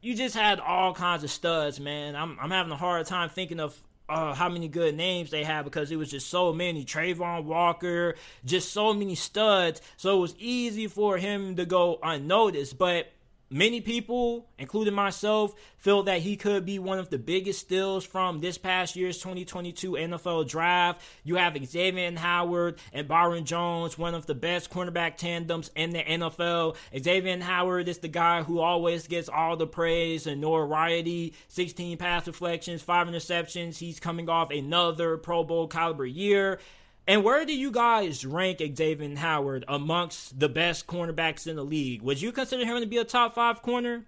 [0.00, 2.14] you just had all kinds of studs, man.
[2.14, 5.64] I'm I'm having a hard time thinking of uh, how many good names they had
[5.64, 6.84] because it was just so many.
[6.84, 9.80] Travon Walker, just so many studs.
[9.96, 12.76] So it was easy for him to go unnoticed.
[12.76, 13.13] But
[13.50, 18.40] Many people, including myself, feel that he could be one of the biggest steals from
[18.40, 21.02] this past year's 2022 NFL draft.
[21.22, 26.02] You have Xavier Howard and Byron Jones, one of the best cornerback tandems in the
[26.02, 26.76] NFL.
[26.98, 31.34] Xavier Howard is the guy who always gets all the praise and notoriety.
[31.48, 33.76] 16 pass deflections, 5 interceptions.
[33.76, 36.58] He's coming off another Pro Bowl caliber year.
[37.06, 42.00] And where do you guys rank Xavier Howard amongst the best cornerbacks in the league?
[42.02, 44.06] Would you consider him to be a top five corner?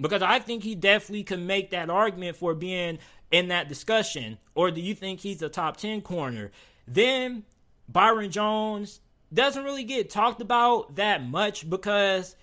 [0.00, 2.98] Because I think he definitely can make that argument for being
[3.32, 4.38] in that discussion.
[4.54, 6.52] Or do you think he's a top 10 corner?
[6.86, 7.42] Then
[7.88, 9.00] Byron Jones
[9.34, 12.36] doesn't really get talked about that much because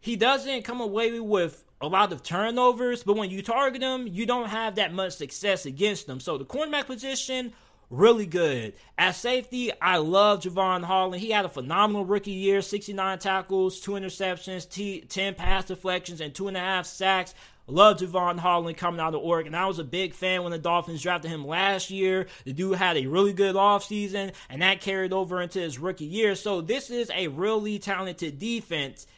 [0.00, 4.26] he doesn't come away with a lot of turnovers, but when you target him, you
[4.26, 6.20] don't have that much success against them.
[6.20, 7.52] So the cornerback position
[7.90, 8.74] really good.
[8.98, 11.22] At safety, I love Jevon Holland.
[11.22, 16.34] He had a phenomenal rookie year 69 tackles, two interceptions, t- 10 pass deflections, and
[16.34, 17.34] two and a half sacks.
[17.68, 19.54] Love Jevon Holland coming out of Oregon.
[19.54, 22.26] I was a big fan when the Dolphins drafted him last year.
[22.44, 26.36] The dude had a really good offseason, and that carried over into his rookie year.
[26.36, 29.08] So this is a really talented defense.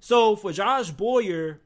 [0.00, 1.60] So for Josh Boyer,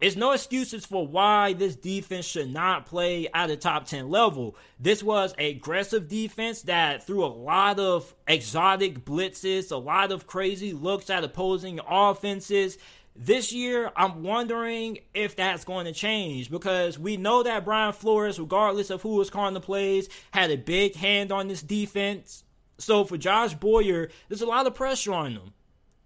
[0.00, 4.56] it's no excuses for why this defense should not play at a top 10 level.
[4.78, 10.72] This was aggressive defense that threw a lot of exotic blitzes, a lot of crazy
[10.72, 12.78] looks at opposing offenses.
[13.16, 18.38] This year, I'm wondering if that's going to change because we know that Brian Flores,
[18.38, 22.44] regardless of who was calling the plays, had a big hand on this defense.
[22.78, 25.52] So for Josh Boyer, there's a lot of pressure on him.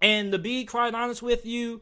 [0.01, 1.81] And to be quite honest with you,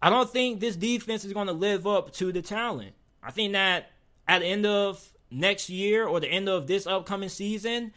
[0.00, 2.94] I don't think this defense is going to live up to the talent.
[3.22, 3.90] I think that
[4.28, 7.92] at the end of next year or the end of this upcoming season,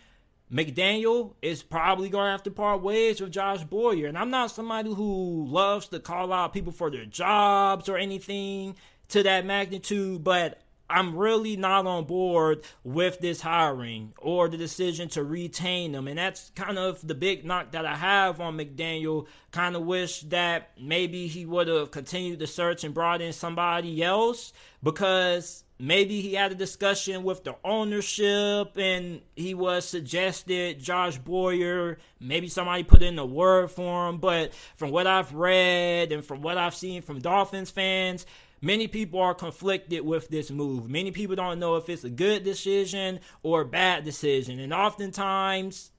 [0.51, 4.07] McDaniel is probably going to have to part ways with Josh Boyer.
[4.07, 8.75] And I'm not somebody who loves to call out people for their jobs or anything
[9.09, 10.59] to that magnitude, but
[10.89, 16.07] I'm really not on board with this hiring or the decision to retain them.
[16.07, 19.27] And that's kind of the big knock that I have on McDaniel.
[19.51, 24.03] Kind of wish that maybe he would have continued the search and brought in somebody
[24.03, 31.17] else because maybe he had a discussion with the ownership and he was suggested Josh
[31.19, 31.99] Boyer.
[32.19, 34.17] Maybe somebody put in a word for him.
[34.17, 38.25] But from what I've read and from what I've seen from Dolphins fans,
[38.61, 40.89] Many people are conflicted with this move.
[40.89, 44.59] Many people don't know if it's a good decision or a bad decision.
[44.59, 45.91] And oftentimes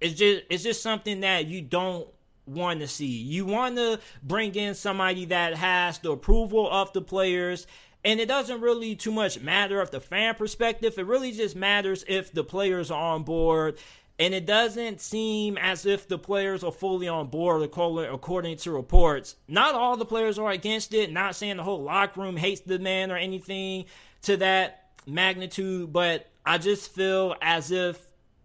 [0.00, 2.08] it's just it's just something that you don't
[2.46, 3.06] want to see.
[3.06, 7.66] You want to bring in somebody that has the approval of the players
[8.04, 10.98] and it doesn't really too much matter of the fan perspective.
[10.98, 13.78] It really just matters if the players are on board
[14.18, 19.36] and it doesn't seem as if the players are fully on board according to reports.
[19.48, 22.78] Not all the players are against it, not saying the whole locker room hates the
[22.78, 23.86] man or anything
[24.22, 28.00] to that magnitude, but I just feel as if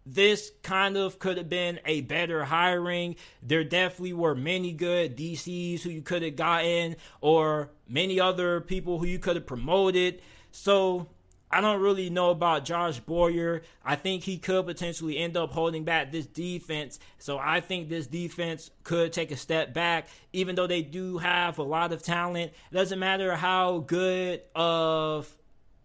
[0.06, 3.16] this kind of could have been a better hiring.
[3.44, 8.98] There definitely were many good DCs who you could have gotten, or many other people
[8.98, 10.22] who you could have promoted.
[10.52, 11.10] So
[11.52, 13.64] I don't really know about Josh Boyer.
[13.84, 17.00] I think he could potentially end up holding back this defense.
[17.18, 21.58] So I think this defense could take a step back, even though they do have
[21.58, 22.52] a lot of talent.
[22.72, 25.36] It doesn't matter how good of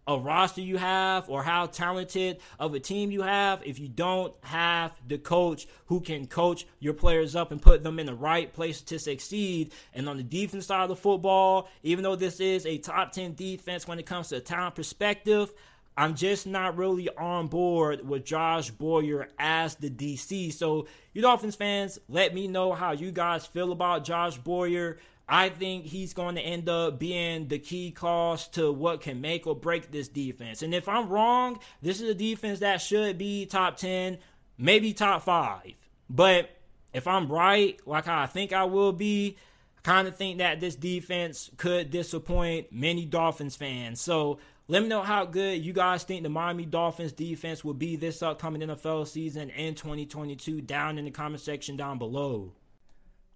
[0.07, 4.33] a roster you have or how talented of a team you have if you don't
[4.41, 8.53] have the coach who can coach your players up and put them in the right
[8.53, 9.71] place to succeed.
[9.93, 13.33] And on the defense side of the football, even though this is a top 10
[13.33, 15.53] defense when it comes to talent perspective,
[15.97, 20.51] I'm just not really on board with Josh Boyer as the DC.
[20.51, 24.97] So, you Dolphins fans, let me know how you guys feel about Josh Boyer.
[25.27, 29.47] I think he's going to end up being the key cause to what can make
[29.47, 30.61] or break this defense.
[30.61, 34.19] And if I'm wrong, this is a defense that should be top 10,
[34.57, 35.73] maybe top 5.
[36.09, 36.49] But
[36.93, 39.37] if I'm right, like I think I will be,
[39.79, 43.99] I kind of think that this defense could disappoint many Dolphins fans.
[44.01, 47.95] So let me know how good you guys think the Miami Dolphins defense will be
[47.95, 52.51] this upcoming NFL season in 2022 down in the comment section down below.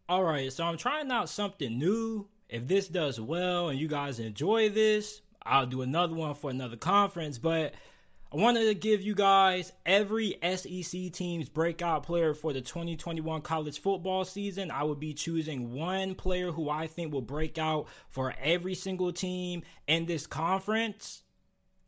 [0.09, 2.27] All right, so I'm trying out something new.
[2.49, 6.77] If this does well and you guys enjoy this, I'll do another one for another
[6.77, 7.37] conference.
[7.37, 7.75] But
[8.33, 13.79] I wanted to give you guys every SEC team's breakout player for the 2021 college
[13.79, 14.71] football season.
[14.71, 19.13] I would be choosing one player who I think will break out for every single
[19.13, 21.21] team in this conference.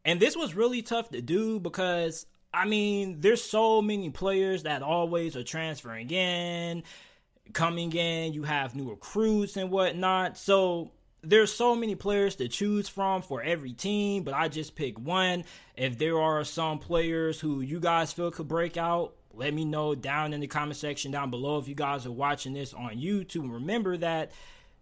[0.05, 4.83] And this was really tough to do because, I mean, there's so many players that
[4.83, 6.83] always are transferring in
[7.53, 10.37] coming in, you have new recruits and whatnot.
[10.37, 10.91] So
[11.23, 15.43] there's so many players to choose from for every team, but I just pick one.
[15.75, 19.95] If there are some players who you guys feel could break out, let me know
[19.95, 23.51] down in the comment section down below if you guys are watching this on YouTube.
[23.51, 24.31] Remember that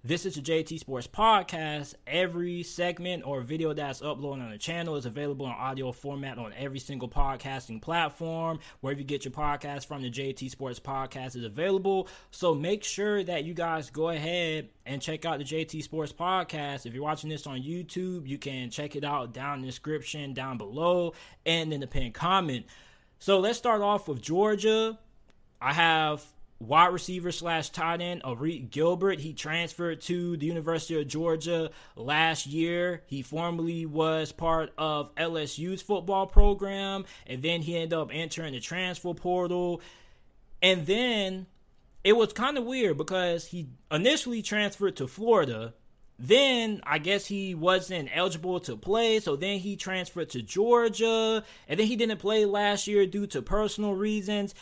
[0.09, 1.93] this is a JT Sports podcast.
[2.07, 6.51] Every segment or video that's uploaded on the channel is available in audio format on
[6.57, 8.57] every single podcasting platform.
[8.81, 12.07] Wherever you get your podcast from, the JT Sports podcast is available.
[12.31, 16.87] So make sure that you guys go ahead and check out the JT Sports podcast.
[16.87, 20.33] If you're watching this on YouTube, you can check it out down in the description
[20.33, 21.13] down below
[21.45, 22.65] and in the pinned comment.
[23.19, 24.97] So let's start off with Georgia.
[25.61, 26.25] I have
[26.59, 29.19] wide receiver slash tight end Arik Gilbert.
[29.19, 33.03] He transferred to the University of Georgia last year.
[33.07, 38.59] He formerly was part of LSU's football program, and then he ended up entering the
[38.59, 39.81] transfer portal.
[40.61, 41.47] And then
[42.03, 45.73] it was kind of weird because he initially transferred to Florida.
[46.21, 51.79] Then I guess he wasn't eligible to play, so then he transferred to Georgia, and
[51.79, 54.53] then he didn't play last year due to personal reasons.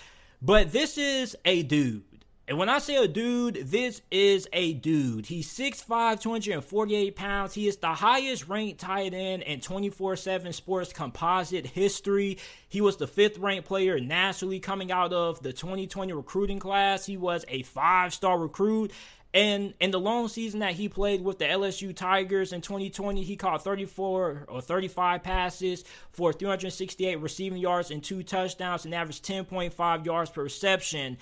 [0.41, 2.03] But this is a dude.
[2.49, 5.25] And when I say a dude, this is a dude.
[5.25, 7.53] He's 6'5, 248 pounds.
[7.53, 12.37] He is the highest ranked tight end in 24 7 sports composite history.
[12.69, 17.05] He was the fifth ranked player nationally coming out of the 2020 recruiting class.
[17.05, 18.93] He was a five star recruit.
[19.33, 23.35] And in the long season that he played with the LSU Tigers in 2020, he
[23.35, 30.05] caught 34 or 35 passes for 368 receiving yards and two touchdowns and averaged 10.5
[30.05, 31.17] yards per reception.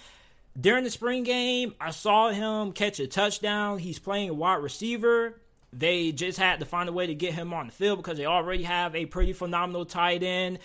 [0.59, 3.79] During the spring game, I saw him catch a touchdown.
[3.79, 5.41] He's playing wide receiver.
[5.73, 8.25] They just had to find a way to get him on the field because they
[8.25, 10.59] already have a pretty phenomenal tight end.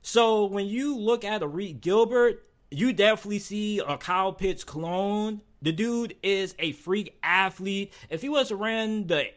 [0.00, 5.72] So when you look at Arik Gilbert, you definitely see a Kyle Pitts clone the
[5.72, 7.92] dude is a freak athlete.
[8.10, 9.28] If he was to run the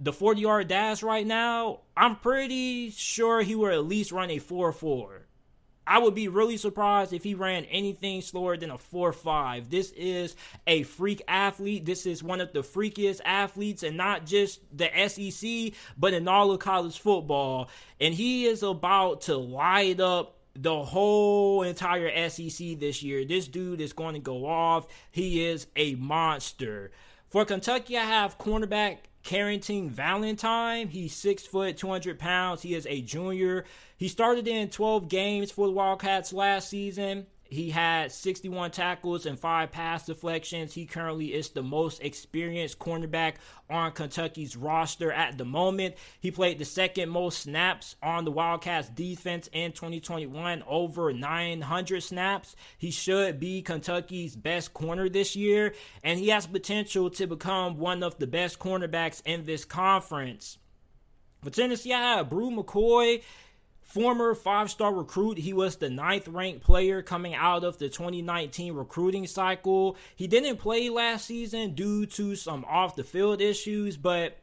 [0.00, 4.38] the 40 yard dash right now, I'm pretty sure he would at least run a
[4.38, 5.26] 4 4.
[5.86, 9.68] I would be really surprised if he ran anything slower than a 4 5.
[9.68, 11.84] This is a freak athlete.
[11.84, 16.50] This is one of the freakiest athletes, and not just the SEC, but in all
[16.50, 17.68] of college football.
[18.00, 23.24] And he is about to light up the whole entire SEC this year.
[23.24, 24.86] This dude is going to go off.
[25.10, 26.90] He is a monster.
[27.28, 30.88] For Kentucky, I have cornerback Carrington Valentine.
[30.88, 32.62] He's six foot, 200 pounds.
[32.62, 33.64] He is a junior.
[33.96, 37.26] He started in 12 games for the Wildcats last season.
[37.48, 40.74] He had 61 tackles and five pass deflections.
[40.74, 43.34] He currently is the most experienced cornerback
[43.68, 45.94] on Kentucky's roster at the moment.
[46.20, 52.56] He played the second most snaps on the Wildcats defense in 2021, over 900 snaps.
[52.78, 58.02] He should be Kentucky's best corner this year, and he has potential to become one
[58.02, 60.58] of the best cornerbacks in this conference.
[61.42, 63.22] For Tennessee, I have Bru McCoy.
[63.94, 68.74] Former five star recruit, he was the ninth ranked player coming out of the 2019
[68.74, 69.96] recruiting cycle.
[70.16, 74.36] He didn't play last season due to some off the field issues, but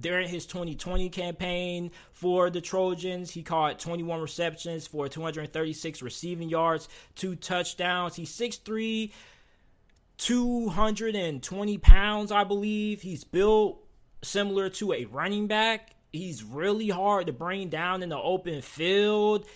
[0.00, 3.30] during his 2020 campaign for the Trojans.
[3.30, 8.16] He caught 21 receptions for 236 receiving yards, two touchdowns.
[8.16, 9.12] He's 6'3,
[10.16, 13.02] 220 pounds, I believe.
[13.02, 13.78] He's built
[14.22, 15.94] similar to a running back.
[16.12, 19.46] He's really hard to bring down in the open field.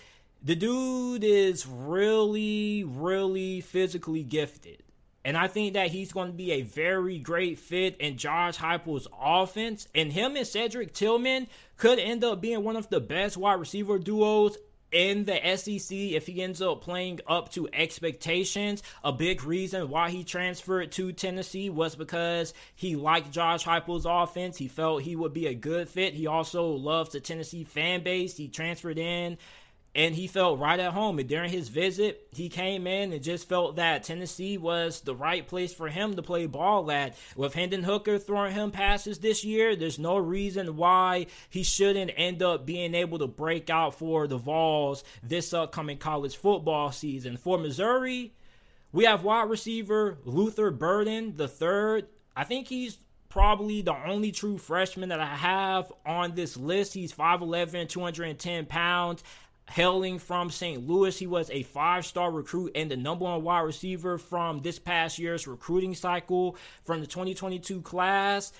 [0.43, 4.83] The dude is really, really physically gifted.
[5.25, 9.07] And I think that he's going to be a very great fit in Josh Heupel's
[9.19, 9.87] offense.
[9.95, 11.47] And him and Cedric Tillman
[11.77, 14.57] could end up being one of the best wide receiver duos
[14.93, 18.83] in the SEC if he ends up playing up to expectations.
[19.03, 24.57] A big reason why he transferred to Tennessee was because he liked Josh Heupel's offense.
[24.57, 26.13] He felt he would be a good fit.
[26.13, 28.37] He also loves the Tennessee fan base.
[28.37, 29.37] He transferred in
[29.95, 31.19] and he felt right at home.
[31.19, 35.47] And during his visit, he came in and just felt that Tennessee was the right
[35.47, 37.15] place for him to play ball at.
[37.35, 42.41] With Hendon Hooker throwing him passes this year, there's no reason why he shouldn't end
[42.41, 47.37] up being able to break out for the Vols this upcoming college football season.
[47.37, 48.33] For Missouri,
[48.91, 52.07] we have wide receiver Luther Burden the third.
[52.35, 52.97] I think he's
[53.33, 56.93] probably the only true freshman that I have on this list.
[56.93, 59.23] He's 5'11, 210 pounds
[59.69, 60.87] hailing from St.
[60.87, 61.17] Louis.
[61.17, 65.19] He was a five star recruit and the number one wide receiver from this past
[65.19, 68.51] year's recruiting cycle from the 2022 class.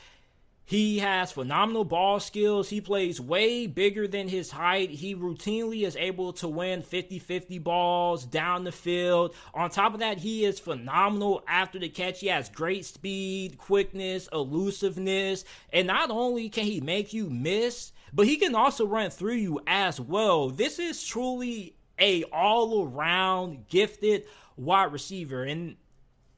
[0.66, 2.70] He has phenomenal ball skills.
[2.70, 4.90] He plays way bigger than his height.
[4.90, 9.36] He routinely is able to win 50 50 balls down the field.
[9.54, 12.22] On top of that, he is phenomenal after the catch.
[12.22, 15.44] He has great speed, quickness, elusiveness.
[15.74, 19.60] And not only can he make you miss, but he can also run through you
[19.66, 20.50] as well.
[20.50, 25.44] This is truly a all around gifted wide receiver.
[25.44, 25.76] And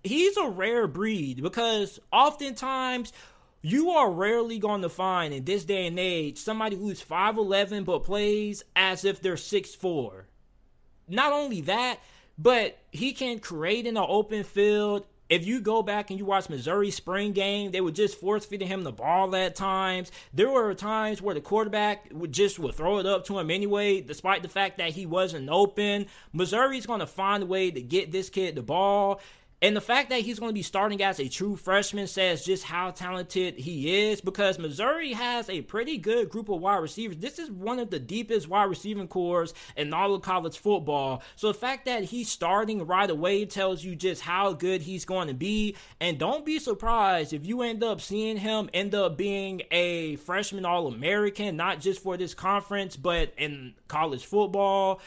[0.04, 3.12] he's a rare breed because oftentimes
[3.62, 8.04] you are rarely going to find in this day and age somebody who's 5'11 but
[8.04, 10.24] plays as if they're 6'4.
[11.08, 12.00] Not only that,
[12.38, 16.50] but he can create in an open field if you go back and you watch
[16.50, 20.12] Missouri spring game, they would just force feeding him the ball at times.
[20.34, 24.02] There were times where the quarterback would just would throw it up to him anyway,
[24.02, 26.06] despite the fact that he wasn't open.
[26.32, 29.20] Missouri's going to find a way to get this kid the ball.
[29.62, 32.66] And the fact that he's going to be starting as a true freshman says just
[32.66, 37.18] how talented he is because Missouri has a pretty good group of wide receivers.
[37.18, 41.24] This is one of the deepest wide receiving corps in all of college football.
[41.38, 45.30] So the fact that he's starting right away tells you just how good he's going
[45.30, 45.78] to be.
[46.02, 50.66] And don't be surprised if you end up seeing him end up being a freshman
[50.66, 55.02] All American, not just for this conference, but in college football.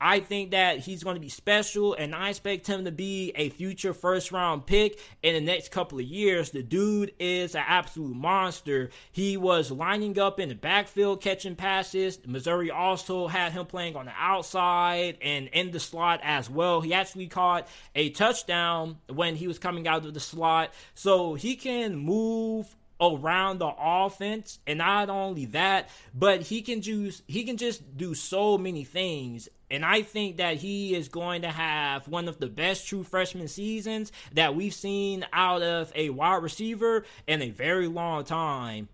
[0.00, 3.50] I think that he's going to be special, and I expect him to be a
[3.50, 6.50] future first round pick in the next couple of years.
[6.50, 8.88] The dude is an absolute monster.
[9.12, 12.18] He was lining up in the backfield catching passes.
[12.26, 16.80] Missouri also had him playing on the outside and in the slot as well.
[16.80, 20.72] He actually caught a touchdown when he was coming out of the slot.
[20.94, 27.22] So he can move around the offense and not only that but he can just
[27.26, 31.50] he can just do so many things and I think that he is going to
[31.50, 36.42] have one of the best true freshman seasons that we've seen out of a wide
[36.42, 38.88] receiver in a very long time.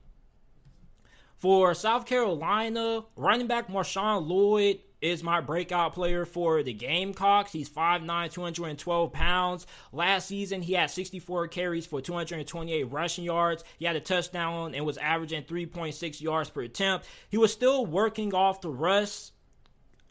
[1.39, 7.53] For South Carolina, running back Marshawn Lloyd is my breakout player for the Gamecocks.
[7.53, 9.66] He's 5'9, 212 pounds.
[9.93, 13.64] Last season, he had 64 carries for 228 rushing yards.
[13.79, 17.07] He had a touchdown and was averaging 3.6 yards per attempt.
[17.29, 19.31] He was still working off the rush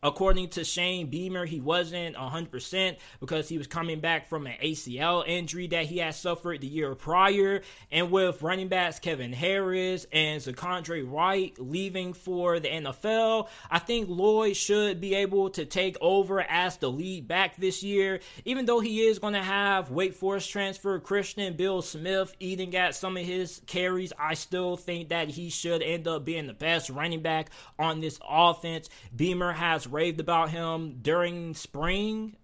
[0.05, 5.27] According to Shane Beamer, he wasn't 100% because he was coming back from an ACL
[5.27, 7.63] injury that he had suffered the year prior.
[7.91, 14.07] And with running backs Kevin Harris and ZaQuandre White leaving for the NFL, I think
[14.07, 18.19] Lloyd should be able to take over as the lead back this year.
[18.45, 23.17] Even though he is going to have Wake Forest transfer Christian Beal-Smith eating at some
[23.17, 27.23] of his carries, I still think that he should end up being the best running
[27.23, 27.49] back
[27.79, 28.87] on this offense.
[29.15, 32.35] Beamer has raved about him during spring.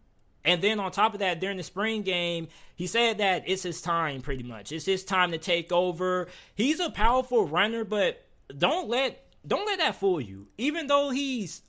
[0.44, 3.82] And then on top of that, during the spring game, he said that it's his
[3.82, 4.72] time pretty much.
[4.72, 6.30] It's his time to take over.
[6.56, 8.26] He's a powerful runner, but
[8.58, 10.48] don't let don't let that fool you.
[10.58, 11.62] Even though he's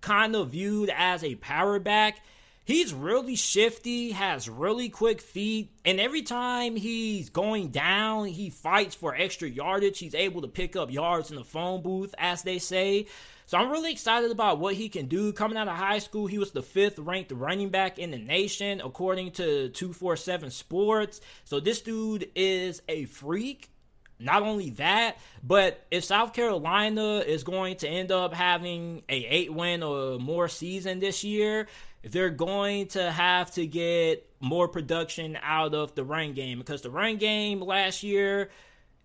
[0.00, 2.20] kind of viewed as a power back,
[2.64, 8.94] he's really shifty, has really quick feet, and every time he's going down, he fights
[8.94, 9.98] for extra yardage.
[9.98, 13.06] He's able to pick up yards in the phone booth, as they say.
[13.50, 15.32] So I'm really excited about what he can do.
[15.32, 18.80] Coming out of high school, he was the fifth ranked running back in the nation,
[18.80, 21.20] according to 247 Sports.
[21.42, 23.72] So this dude is a freak.
[24.20, 29.52] not only that, but if South Carolina is going to end up having a eight
[29.52, 31.66] win or more season this year,
[32.04, 36.90] they're going to have to get more production out of the run game because the
[36.90, 38.48] run game last year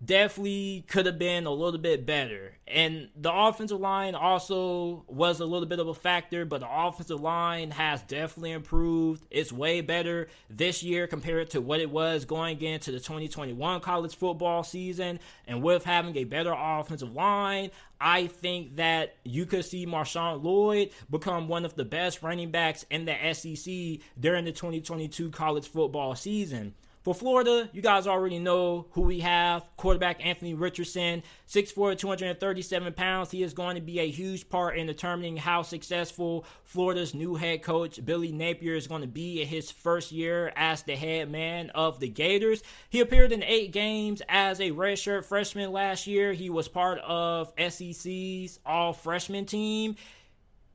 [0.06, 2.52] definitely could have been a little bit better.
[2.68, 7.20] And the offensive line also was a little bit of a factor, but the offensive
[7.20, 9.24] line has definitely improved.
[9.30, 14.16] It's way better this year compared to what it was going into the 2021 college
[14.16, 15.20] football season.
[15.46, 20.90] And with having a better offensive line, I think that you could see Marshawn Lloyd
[21.10, 26.14] become one of the best running backs in the SEC during the 2022 college football
[26.14, 26.74] season.
[27.06, 29.62] For Florida, you guys already know who we have.
[29.76, 33.30] Quarterback Anthony Richardson, 6'4, 237 pounds.
[33.30, 37.62] He is going to be a huge part in determining how successful Florida's new head
[37.62, 41.70] coach, Billy Napier, is going to be in his first year as the head man
[41.76, 42.64] of the Gators.
[42.90, 46.32] He appeared in eight games as a redshirt freshman last year.
[46.32, 49.94] He was part of SEC's all freshman team.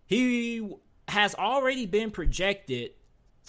[0.05, 0.65] He
[1.09, 2.91] has already been projected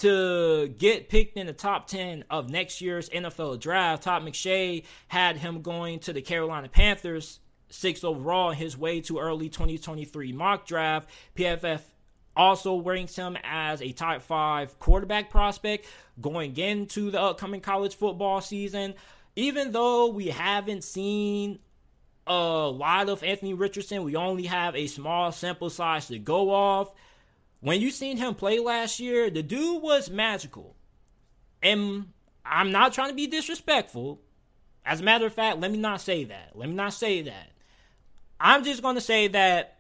[0.03, 4.03] to get picked in the top 10 of next year's NFL draft.
[4.03, 7.39] Todd McShay had him going to the Carolina Panthers,
[7.71, 11.09] sixth overall, his way to early 2023 mock draft.
[11.37, 11.83] PFF
[12.35, 15.87] also ranks him as a top five quarterback prospect
[16.21, 18.95] going into the upcoming college football season.
[19.37, 21.61] Even though we haven't seen
[22.27, 26.93] a lot of Anthony Richardson, we only have a small sample size to go off
[27.63, 30.75] when you seen him play last year, the dude was magical.
[31.63, 32.09] And
[32.45, 34.21] I'm not trying to be disrespectful.
[34.85, 36.51] As a matter of fact, let me not say that.
[36.55, 37.53] Let me not say that.
[38.41, 39.79] I'm just going to say that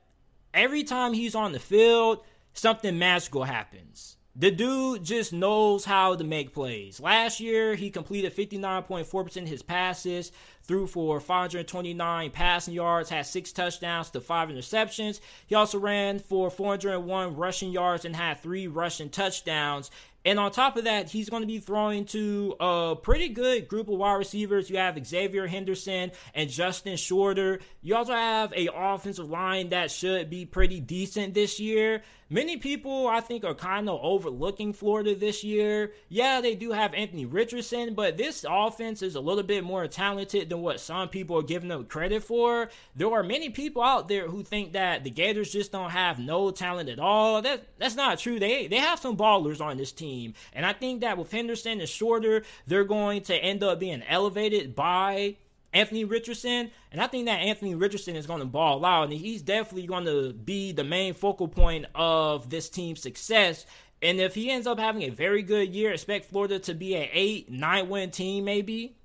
[0.54, 4.16] every time he's on the field, something magical happens.
[4.34, 6.98] The dude just knows how to make plays.
[6.98, 13.52] Last year, he completed 59.4% of his passes, threw for 529 passing yards, had six
[13.52, 15.20] touchdowns to five interceptions.
[15.46, 19.90] He also ran for 401 rushing yards and had three rushing touchdowns.
[20.24, 23.88] And on top of that, he's going to be throwing to a pretty good group
[23.88, 24.70] of wide receivers.
[24.70, 27.60] You have Xzavier Henderson and Justin Shorter.
[27.82, 32.02] You also have a offensive line that should be pretty decent this year.
[32.32, 35.92] Many people, I think, are kind of overlooking Florida this year.
[36.08, 40.48] Yeah, they do have Anthony Richardson, but this offense is a little bit more talented
[40.48, 42.70] than what some people are giving them credit for.
[42.96, 46.50] There are many people out there who think that the Gators just don't have no
[46.50, 47.42] talent at all.
[47.42, 48.40] That that's not true.
[48.40, 50.11] They they have some ballers on this team,
[50.52, 54.74] and I think that with Henderson and Shorter, they're going to end up being elevated
[54.74, 55.36] by
[55.72, 59.42] Anthony Richardson, and I think that Anthony Richardson is going to ball out, and he's
[59.42, 63.64] definitely going to be the main focal point of this team's success.
[64.02, 67.08] And if he ends up having a very good year, expect Florida to be an
[67.12, 68.96] eight, nine win team, maybe.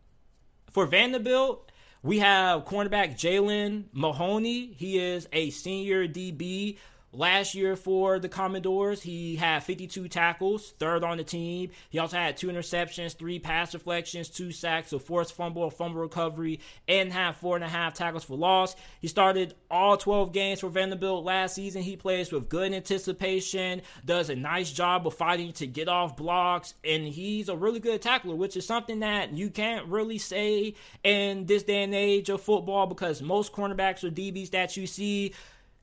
[0.72, 1.72] For Vanderbilt,
[2.04, 4.74] we have cornerback Jaylen Mahoney.
[4.74, 6.78] He is a senior DB
[7.18, 11.72] Last year for the Commodores, he had 52 tackles, third on the team.
[11.90, 16.00] He also had two interceptions, three pass deflections, two sacks, a forced fumble, a fumble
[16.00, 18.76] recovery, and had four and a half tackles for loss.
[19.02, 21.82] He started all 12 games for Vanderbilt last season.
[21.82, 26.76] He plays with good anticipation, does a nice job of fighting to get off blocks,
[26.84, 31.48] and he's a really good tackler, which is something that you can't really say in
[31.48, 35.34] this day and age of football because most cornerbacks or DBs that you see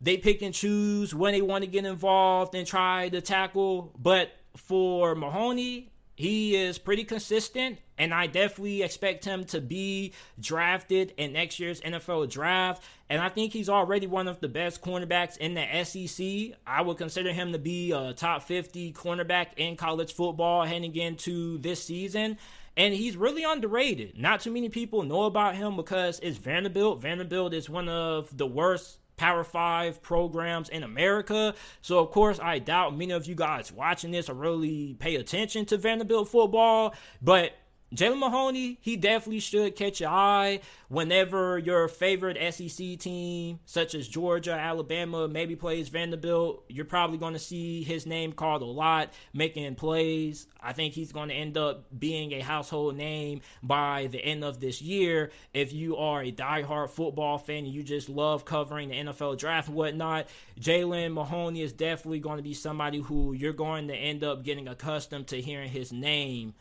[0.04, 3.90] they pick and choose when they want to get involved and try to tackle.
[3.98, 11.14] But for Mahoney, he is pretty consistent, and I definitely expect him to be drafted
[11.16, 12.84] in next year's NFL draft.
[13.08, 16.58] And I think he's already one of the best cornerbacks in the SEC.
[16.66, 21.58] I would consider him to be a top 50 cornerback in college football heading into
[21.58, 22.36] this season.
[22.76, 24.18] And he's really underrated.
[24.18, 27.00] Not too many people know about him because it's Vanderbilt.
[27.00, 31.54] Vanderbilt is one of the worst Power Five programs in America.
[31.80, 35.66] So, of course, I doubt many of you guys watching this are really pay attention
[35.66, 36.94] to Vanderbilt football.
[37.22, 37.52] But
[37.94, 44.08] Jaylen Mahoney, he definitely should catch your eye whenever your favorite SEC team, such as
[44.08, 46.64] Georgia, Alabama, maybe plays Vanderbilt.
[46.68, 50.48] You're probably going to see his name called a lot, making plays.
[50.60, 54.58] I think he's going to end up being a household name by the end of
[54.58, 55.30] this year.
[55.52, 59.68] If you are a diehard football fan and you just love covering the NFL draft
[59.68, 60.26] and whatnot,
[60.60, 64.66] Jaylen Mahoney is definitely going to be somebody who you're going to end up getting
[64.66, 66.54] accustomed to hearing his name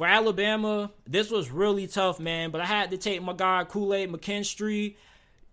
[0.00, 2.50] for Alabama, this was really tough, man.
[2.50, 4.96] But I had to take my guy Kool Aid McKinstry.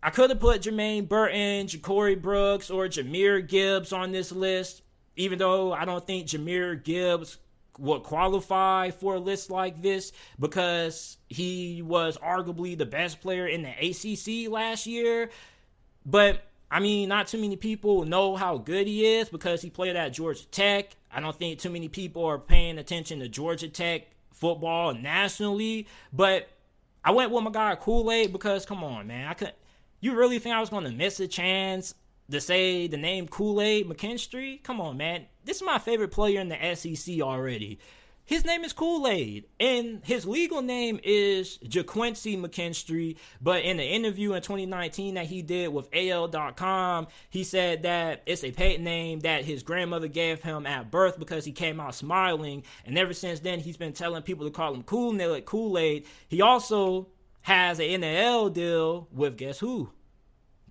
[0.02, 4.84] I could have put Jermaine Burton, Ja'Corey Brooks, or Jahmyr Gibbs on this list,
[5.18, 7.40] even though I don't think Jahmyr Gibbs
[7.78, 13.64] would qualify for a list like this because he was arguably the best player in
[13.64, 15.30] the ACC last year.
[16.06, 16.42] But
[16.72, 20.14] I mean, not too many people know how good he is because he played at
[20.14, 20.96] Georgia Tech.
[21.12, 24.08] I don't think too many people are paying attention to Georgia Tech
[24.38, 25.88] football nationally.
[26.14, 26.50] But
[27.04, 29.54] I went with my guy Kool Aid because, come on, man, I could.
[30.00, 31.96] You really think I was going to miss a chance
[32.30, 34.62] to say the name Kool Aid McKinstry?
[34.62, 35.26] Come on, man.
[35.44, 37.80] This is my favorite player in the SEC already.
[38.28, 43.16] His name is Kool Aid, and his legal name is Ga'Quincy McKinstry.
[43.40, 48.44] But in an interview in 2019 that he did with AL.com, he said that it's
[48.44, 52.64] a patent name that his grandmother gave him at birth because he came out smiling.
[52.86, 56.06] And ever since then, he's been telling people to call him Kool Aid.
[56.28, 57.08] He also
[57.44, 59.92] has an NIL deal with guess who?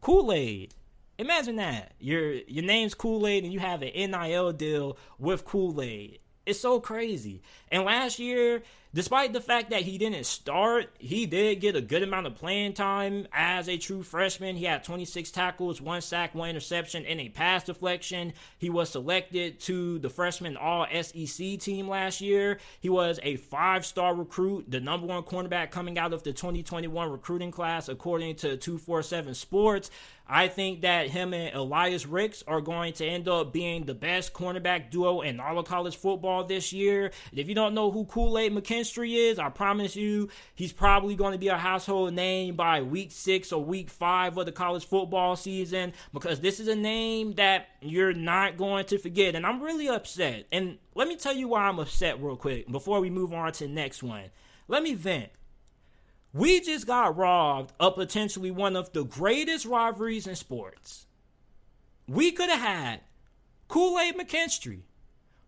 [0.02, 0.74] Kool Aid.
[1.18, 1.94] Imagine that.
[2.00, 6.18] Your your name's Kool Aid and you have an NIL deal with Kool Aid.
[6.46, 7.42] It's so crazy.
[7.72, 8.62] And last year,
[8.94, 12.74] despite the fact that he didn't start, he did get a good amount of playing
[12.74, 14.54] time as a true freshman.
[14.54, 18.32] He had 26 tackles, one sack, one interception, and a pass deflection.
[18.58, 22.60] He was selected to the freshman All SEC team last year.
[22.80, 27.10] He was a five star recruit, the number one cornerback coming out of the 2021
[27.10, 29.90] recruiting class, according to 247 Sports.
[30.28, 34.32] I think that him and Elias Ricks are going to end up being the best
[34.32, 37.12] cornerback duo in all of college football this year.
[37.32, 41.32] If you don't know who Kool Aid McKinstry is, I promise you he's probably going
[41.32, 45.36] to be a household name by week six or week five of the college football
[45.36, 49.36] season because this is a name that you're not going to forget.
[49.36, 50.46] And I'm really upset.
[50.50, 53.66] And let me tell you why I'm upset real quick before we move on to
[53.66, 54.24] the next one.
[54.66, 55.30] Let me vent.
[56.36, 61.06] We just got robbed of potentially one of the greatest rivalries in sports.
[62.06, 63.00] We could have had
[63.68, 64.80] Kool Aid McKinstry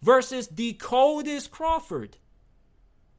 [0.01, 2.17] versus Decoldest Crawford.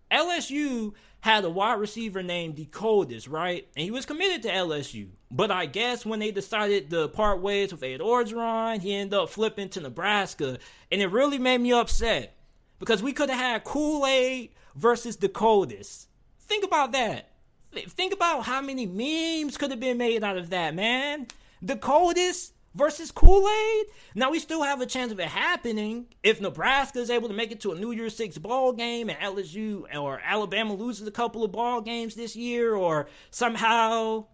[0.10, 3.68] LSU had a wide receiver named the coldest, right?
[3.76, 5.10] And he was committed to LSU.
[5.30, 9.30] But I guess when they decided to part ways with Ed Orgeron, he ended up
[9.30, 10.58] flipping to Nebraska.
[10.92, 12.36] And it really made me upset
[12.80, 16.08] because we could have had Kool Aid versus the coldest.
[16.40, 17.29] Think about that.
[17.74, 21.28] Think about how many memes could have been made out of that, man.
[21.62, 23.86] The coldest versus Kool Aid.
[24.16, 27.52] Now we still have a chance of it happening if Nebraska is able to make
[27.52, 31.44] it to a New Year's Six ball game and LSU or Alabama loses a couple
[31.44, 34.26] of ball games this year, or somehow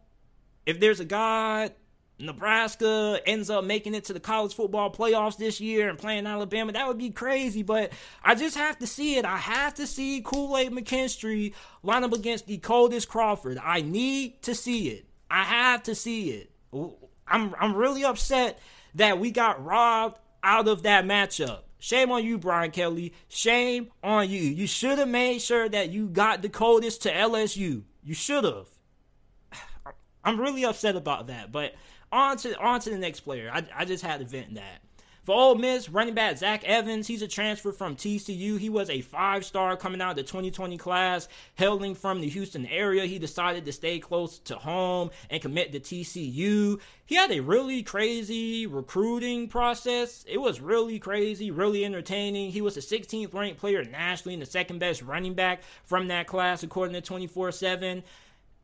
[0.65, 1.73] if there's a God
[2.17, 6.71] Nebraska ends up making it to the college football playoffs this year and playing Alabama,
[6.71, 7.61] that would be crazy.
[7.61, 7.91] But
[8.23, 9.25] I just have to see it.
[9.25, 11.53] I have to see Kool Aid McKinstry
[11.83, 13.59] line up against Decoldest Crawford.
[13.61, 15.05] I need to see it.
[15.29, 16.51] I have to see it.
[17.27, 18.59] I'm I'm really upset
[18.95, 21.61] that we got robbed out of that matchup.
[21.79, 23.13] Shame on you, Brian Kelly.
[23.27, 24.39] Shame on you.
[24.39, 27.83] You should have made sure that you got the coldest to LSU.
[28.03, 28.69] You should have.
[30.23, 31.75] I'm really upset about that, but
[32.15, 33.51] on to on to the next player.
[33.53, 34.81] I, I just had to vent that.
[35.25, 38.59] For Ole Miss, running back Zach Evans, he's a transfer from TCU.
[38.59, 42.67] He was a five star coming out of the 2020 class, hailing from the Houston
[42.67, 43.07] area.
[43.07, 46.79] He decided to stay close to home and commit to TCU.
[47.07, 50.23] He had a really crazy recruiting process.
[50.27, 52.51] It was really crazy, really entertaining.
[52.51, 56.27] He was the 16th ranked player nationally and the second best running back from that
[56.27, 58.03] class, according to 24 7.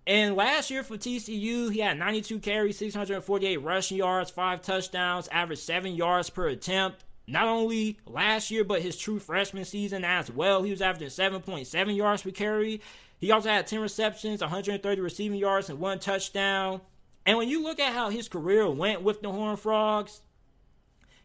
[0.08, 5.62] And last year for TCU, he had 92 carries, 648 rushing yards, five touchdowns, averaged
[5.62, 7.04] seven yards per attempt.
[7.28, 10.64] Not only last year, but his true freshman season as well.
[10.64, 12.82] He was averaging 7.7 yards per carry.
[13.20, 16.82] He also had 10 receptions, 130 receiving yards, and one touchdown.
[17.26, 20.22] And when you look at how his career went with the Horned Frogs,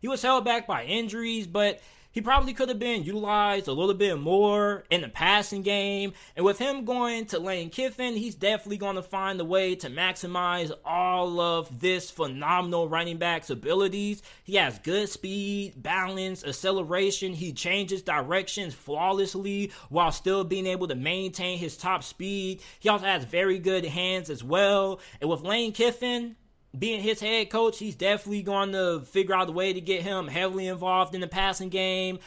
[0.01, 1.81] he was held back by injuries, but
[2.17, 6.14] he probably could have been utilized a little bit more in the passing game.
[6.35, 9.91] And with him going to Lane Kiffin, he's definitely going to find a way to
[9.91, 14.23] maximize all of this phenomenal running back's abilities.
[14.45, 17.35] He has good speed, balance, acceleration.
[17.35, 22.62] He changes directions flawlessly while still being able to maintain his top speed.
[22.81, 25.01] He also has very good hands as well.
[25.21, 26.37] And with Lane Kiffin,
[26.79, 30.29] being his head coach, he's definitely going to figure out a way to get him
[30.29, 32.18] heavily involved in the passing game.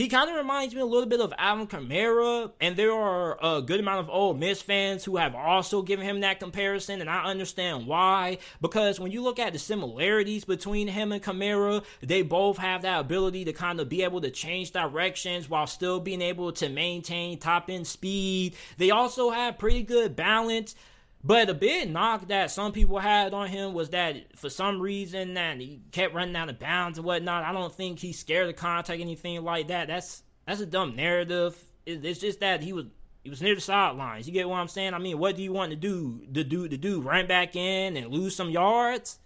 [0.00, 3.60] He kind of reminds me a little bit of Alvin Kamara, and there are a
[3.60, 7.24] good amount of Ole Miss fans who have also given him that comparison, and I
[7.24, 8.38] understand why.
[8.62, 13.00] Because when you look at the similarities between him and Kamara, they both have that
[13.00, 17.38] ability to kind of be able to change directions while still being able to maintain
[17.38, 18.54] top end speed.
[18.78, 20.74] They also have pretty good balance.
[21.22, 25.34] But a big knock that some people had on him was that for some reason
[25.34, 27.44] that he kept running out of bounds and whatnot.
[27.44, 29.88] I don't think he's scared of contact, anything like that.
[29.88, 31.62] That's That's a dumb narrative.
[31.84, 32.86] It's just that he was
[33.22, 34.26] he was near the sidelines.
[34.26, 34.94] You get what I'm saying?
[34.94, 36.26] I mean, what do you want to do?
[36.32, 39.18] To do to do run back in and lose some yards?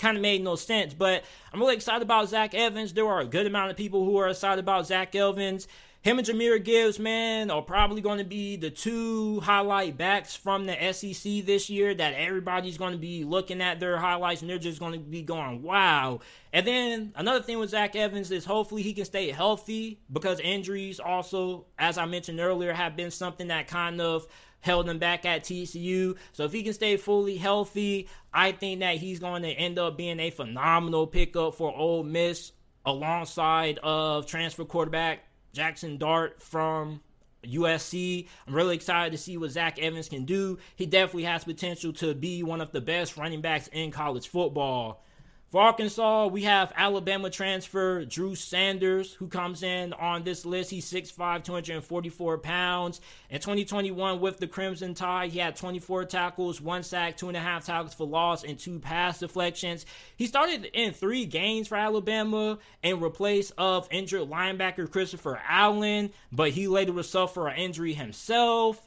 [0.00, 0.94] Kind of made no sense.
[0.94, 2.92] But I'm really excited about Zach Evans.
[2.92, 5.68] There are a good amount of people who are excited about Zach Evans.
[6.02, 10.64] Him and Jahmyr Gibbs, man, are probably going to be the two highlight backs from
[10.64, 14.56] the SEC this year that everybody's going to be looking at their highlights and they're
[14.56, 16.20] just going to be going, wow.
[16.54, 21.00] And then another thing with Zach Evans is hopefully he can stay healthy because injuries
[21.00, 24.26] also, as I mentioned earlier, have been something that kind of
[24.60, 26.16] held him back at TCU.
[26.32, 29.98] So if he can stay fully healthy, I think that he's going to end up
[29.98, 32.52] being a phenomenal pickup for Ole Miss
[32.86, 37.00] alongside of transfer quarterback Jaxson Dart from
[37.44, 38.28] USC.
[38.46, 40.58] I'm really excited to see what Zach Evans can do.
[40.76, 45.02] He definitely has potential to be one of the best running backs in college football.
[45.50, 50.70] For Arkansas, we have Alabama transfer Drew Sanders, who comes in on this list.
[50.70, 53.00] He's 6'5, 244 pounds.
[53.30, 57.40] In 2021, with the Crimson Tide, he had 24 tackles, one sack, two and a
[57.40, 59.86] half tackles for loss, and two pass deflections.
[60.14, 66.50] He started in three games for Alabama in replace of injured linebacker Christopher Allen, but
[66.50, 68.80] he later would suffer an injury himself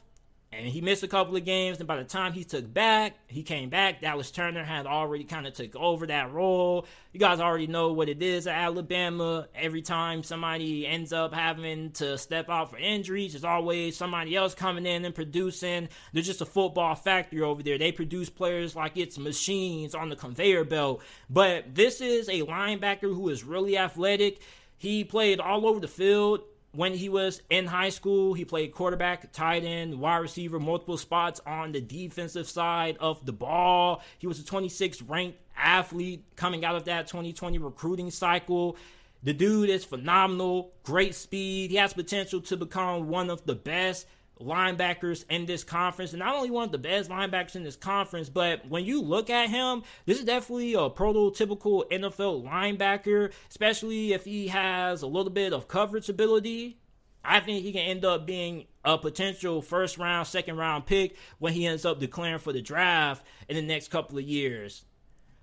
[0.56, 1.78] and he missed a couple of games.
[1.78, 4.00] And by the time he took back, he came back.
[4.00, 6.86] Dallas Turner had already kind of took over that role.
[7.12, 9.48] You guys already know what it is at Alabama.
[9.54, 14.54] Every time somebody ends up having to step out for injuries, there's always somebody else
[14.54, 15.88] coming in and producing.
[16.12, 17.78] They're just a football factory over there.
[17.78, 21.02] They produce players like it's machines on the conveyor belt.
[21.28, 24.40] But this is a linebacker who is really athletic.
[24.76, 26.42] He played all over the field
[26.74, 31.40] when he was in high school, he played quarterback, tight end, wide receiver, multiple spots
[31.46, 34.02] on the defensive side of the ball.
[34.18, 38.76] He was a 26th ranked athlete coming out of that 2020 recruiting cycle.
[39.22, 41.70] The dude is phenomenal, great speed.
[41.70, 44.06] He has potential to become one of the best
[44.40, 48.28] linebackers in this conference, and not only one of the best linebackers in this conference,
[48.28, 54.24] but when you look at him, this is definitely a prototypical NFL linebacker, especially if
[54.24, 56.78] he has a little bit of coverage ability.
[57.24, 61.54] I think he can end up being a potential first round, second round pick when
[61.54, 64.84] he ends up declaring for the draft in the next couple of years.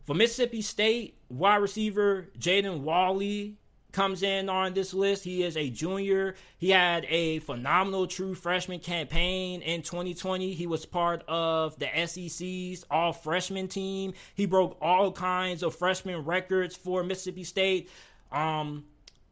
[0.03, 3.57] For Mississippi State, wide receiver Jaden Walley
[3.91, 5.23] comes in on this list.
[5.23, 6.35] He is a junior.
[6.57, 10.53] He had a phenomenal true freshman campaign in 2020.
[10.53, 14.13] He was part of the SEC's all freshman team.
[14.35, 17.89] He broke all kinds of freshman records for Mississippi State.
[18.31, 18.85] Um,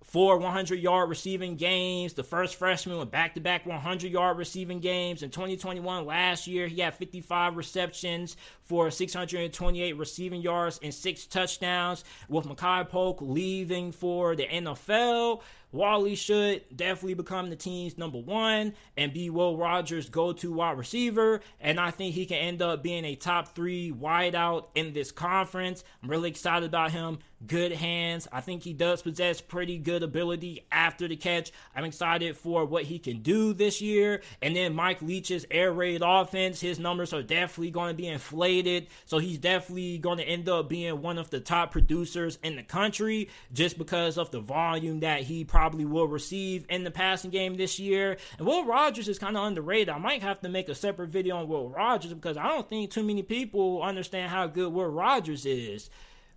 [0.10, 2.14] four 100 yard receiving games.
[2.14, 5.22] The first freshman with back to back 100 yard receiving games.
[5.22, 12.04] In 2021, last year, he had 55 receptions for 628 receiving yards and six touchdowns.
[12.28, 15.42] With Makai Polk leaving for the NFL,
[15.72, 20.78] Walley should definitely become the team's number one and be Will Rogers' go to wide
[20.78, 21.42] receiver.
[21.60, 25.84] And I think he can end up being a top three wideout in this conference.
[26.02, 27.20] I'm really excited about him.
[27.48, 28.28] Good hands.
[28.34, 31.54] I think he does possess pretty good ability after the catch.
[31.74, 34.22] I'm excited for what he can do this year.
[34.42, 38.88] And then Mike Leach's air raid offense, his numbers are definitely going to be inflated.
[39.06, 42.64] So he's definitely going to end up being one of the top producers in the
[42.64, 47.56] country just because of the volume that he probably will receive in the passing game
[47.56, 48.18] this year.
[48.38, 49.88] And Will Rogers is kind of underrated.
[49.88, 52.92] I might have to make a separate video on Will Rogers because I don't think
[52.92, 55.90] too many people understand how good Will Rogers is.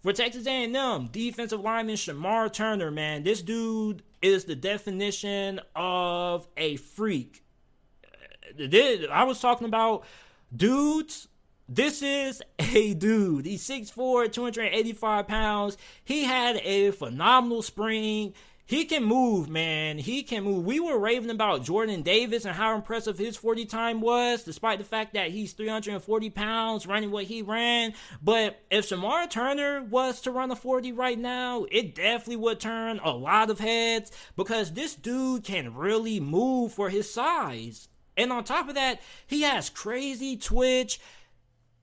[0.03, 6.77] For Texas A&M, defensive lineman Shemar Turner, man, this dude is the definition of a
[6.77, 7.45] freak.
[8.59, 10.05] Uh, I was talking about
[10.55, 11.29] dudes
[11.69, 13.47] this is a dude.
[13.47, 15.79] He's 6'4, 285 pounds.
[16.05, 18.35] He had a phenomenal spring.
[18.73, 19.99] He can move, man.
[19.99, 20.65] He can move.
[20.65, 24.85] We were raving about Jordan Davis and how impressive his 40 time was, despite the
[24.87, 27.93] fact that he's 340 pounds running what he ran.
[28.23, 32.99] But if Shemar Turner was to run a 40 right now, it definitely would turn
[33.05, 37.91] a lot of heads because this dude can really move for his size.
[38.17, 40.99] And on top of that, he has crazy twitch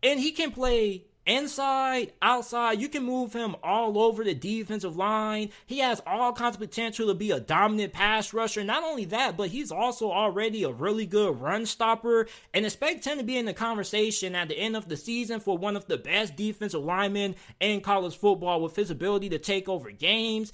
[0.01, 2.81] and he can play inside, outside.
[2.81, 5.51] You can move him all over the defensive line.
[5.67, 8.63] He has all kinds of potential to be a dominant pass rusher.
[8.63, 12.27] Not only that, but he's also already a really good run stopper.
[12.53, 15.57] And expect him to be in the conversation at the end of the season for
[15.57, 19.91] one of the best defensive linemen in college football with his ability to take over
[19.91, 20.51] games.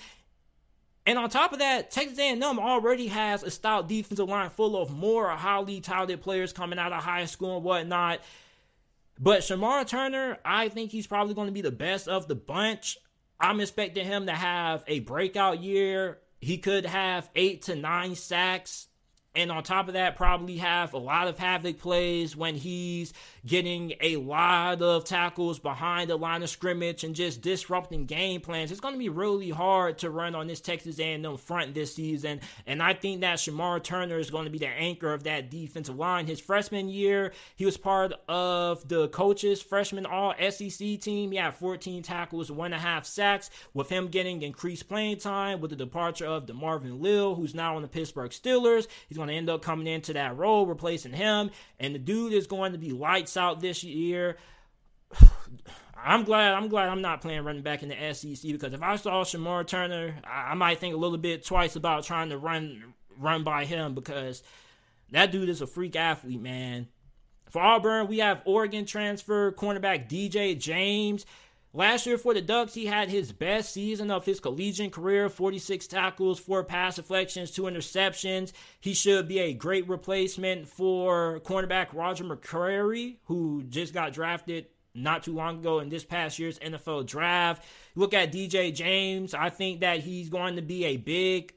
[1.05, 4.91] And on top of that, Texas A&M already has a stout defensive line full of
[4.91, 8.21] more highly talented players coming out of high school and whatnot.
[9.19, 12.97] But Shemar Turner, I think he's probably going to be the best of the bunch.
[13.39, 16.19] I'm expecting him to have a breakout year.
[16.41, 18.87] he could have eight to nine sacks
[19.35, 23.13] and on top of that, probably have a lot of havoc plays when he's
[23.45, 28.71] getting a lot of tackles behind the line of scrimmage and just disrupting game plans.
[28.71, 32.41] It's going to be really hard to run on this Texas A&M front this season,
[32.67, 35.97] and I think that Shemar Turner is going to be the anchor of that defensive
[35.97, 36.27] line.
[36.27, 41.31] His freshman year, he was part of the coaches' freshman All SEC team.
[41.31, 43.49] He had 14 tackles, one and a half sacks.
[43.73, 47.81] With him getting increased playing time, with the departure of DeMarvin Leal, who's now on
[47.81, 51.95] the Pittsburgh Steelers, he's going to end up coming into that role, replacing him, and
[51.95, 54.37] the dude is going to be lights out this year.
[55.97, 56.53] I'm glad.
[56.53, 59.65] I'm glad I'm not playing running back in the SEC because if I saw Shemar
[59.65, 63.65] Turner, I, I might think a little bit twice about trying to run run by
[63.65, 64.43] him because
[65.11, 66.87] that dude is a freak athlete, man.
[67.49, 71.25] For Auburn, we have Oregon transfer cornerback DJ James.
[71.75, 75.87] Last year for the Ducks, he had his best season of his collegiate career 46
[75.87, 78.53] tackles, 4 pass deflections, 2 interceptions.
[78.79, 85.23] He should be a great replacement for cornerback Roger McCreary, who just got drafted not
[85.23, 87.65] too long ago in this past year's NFL draft.
[87.93, 89.33] Look at DJ James.
[89.33, 91.54] I think that he's going to be a big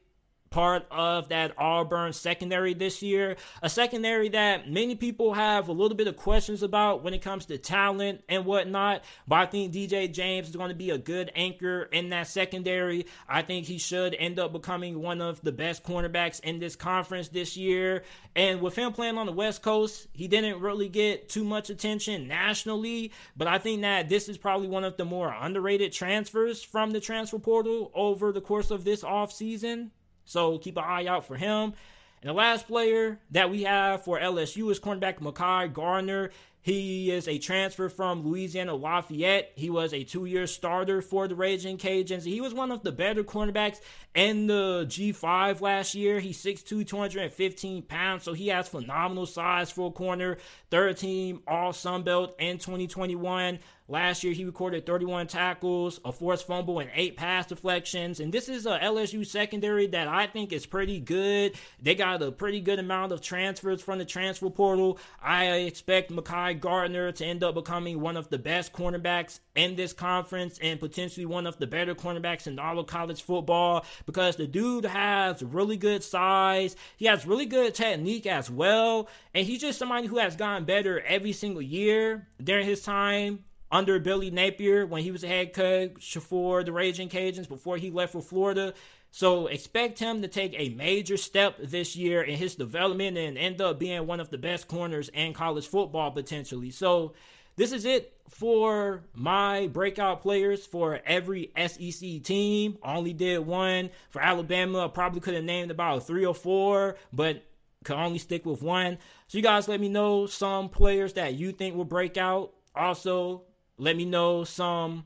[0.51, 3.37] part of that Auburn secondary this year.
[3.63, 7.47] A secondary that many people have a little bit of questions about when it comes
[7.47, 9.05] to talent and whatnot.
[9.27, 13.07] But I think DJ James is going to be a good anchor in that secondary.
[13.29, 17.29] I think he should end up becoming one of the best cornerbacks in this conference
[17.29, 18.05] this year.
[18.35, 22.29] And with him playing on the West Coast, he didn't really get too much attention
[22.29, 23.13] nationally.
[23.37, 27.01] But I think that this is probably one of the more underrated transfers from the
[27.01, 29.91] transfer portal over the course of this offseason.
[30.29, 31.73] So keep an eye out for him.
[32.21, 36.31] And the last player that we have for LSU is cornerback Mekhi Garner.
[36.61, 39.53] He is a transfer from Louisiana Lafayette.
[39.55, 42.25] He was a two year starter for the Raging Cajuns.
[42.25, 43.81] He was one of the better cornerbacks
[44.15, 46.21] in the G5 last year.
[46.21, 50.37] He's 6'2, 215 pounds, so he has phenomenal size for a corner.
[50.71, 53.61] Third team All Sun Belt in 2021.
[53.91, 58.21] Last year, he recorded 31 tackles, a forced fumble, and eight pass deflections.
[58.21, 61.55] And this is a LSU secondary that I think is pretty good.
[61.81, 64.99] They got a pretty good amount of transfers from the transfer portal.
[65.23, 69.95] I expect Mekhi Garner to end up becoming one of the best cornerbacks in this
[69.95, 74.47] conference and potentially one of the better cornerbacks in all of college football because the
[74.47, 76.77] dude has really good size.
[76.99, 79.09] He has really good technique as well.
[79.35, 83.99] And he's just somebody who has gotten better every single year during his time under
[83.99, 88.23] Billy Napier when he was head coach for the Raging Cajuns before he left for
[88.23, 88.75] Florida.
[89.11, 93.61] So expect him to take a major step this year in his development and end
[93.61, 96.71] up being one of the best corners in college football potentially.
[96.71, 97.15] So
[97.57, 102.79] this is it for my breakout players for every SEC team.
[102.85, 104.89] only did one for Alabama.
[104.89, 107.43] Probably could have named about three or four, but
[107.85, 108.99] could only stick with one.
[109.27, 112.53] So you guys let me know some players that you think will break out.
[112.77, 113.43] Also,
[113.79, 115.05] let me know some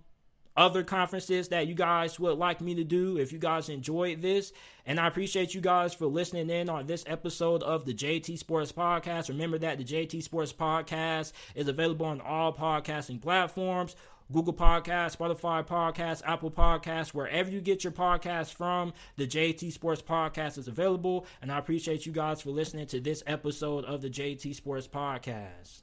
[0.57, 4.53] other conferences that you guys would like me to do if you guys enjoyed this.
[4.85, 8.73] And I appreciate you guys for listening in on this episode of the JT Sports
[8.73, 9.29] Podcast.
[9.29, 13.97] Remember that the JT Sports Podcast is available on all podcasting platforms.
[14.31, 20.01] Google Podcasts, Spotify Podcasts, Apple Podcasts, wherever you get your podcasts from, the JT Sports
[20.01, 21.27] Podcast is available.
[21.43, 25.82] And I appreciate you guys for listening to this episode of the JT Sports Podcast.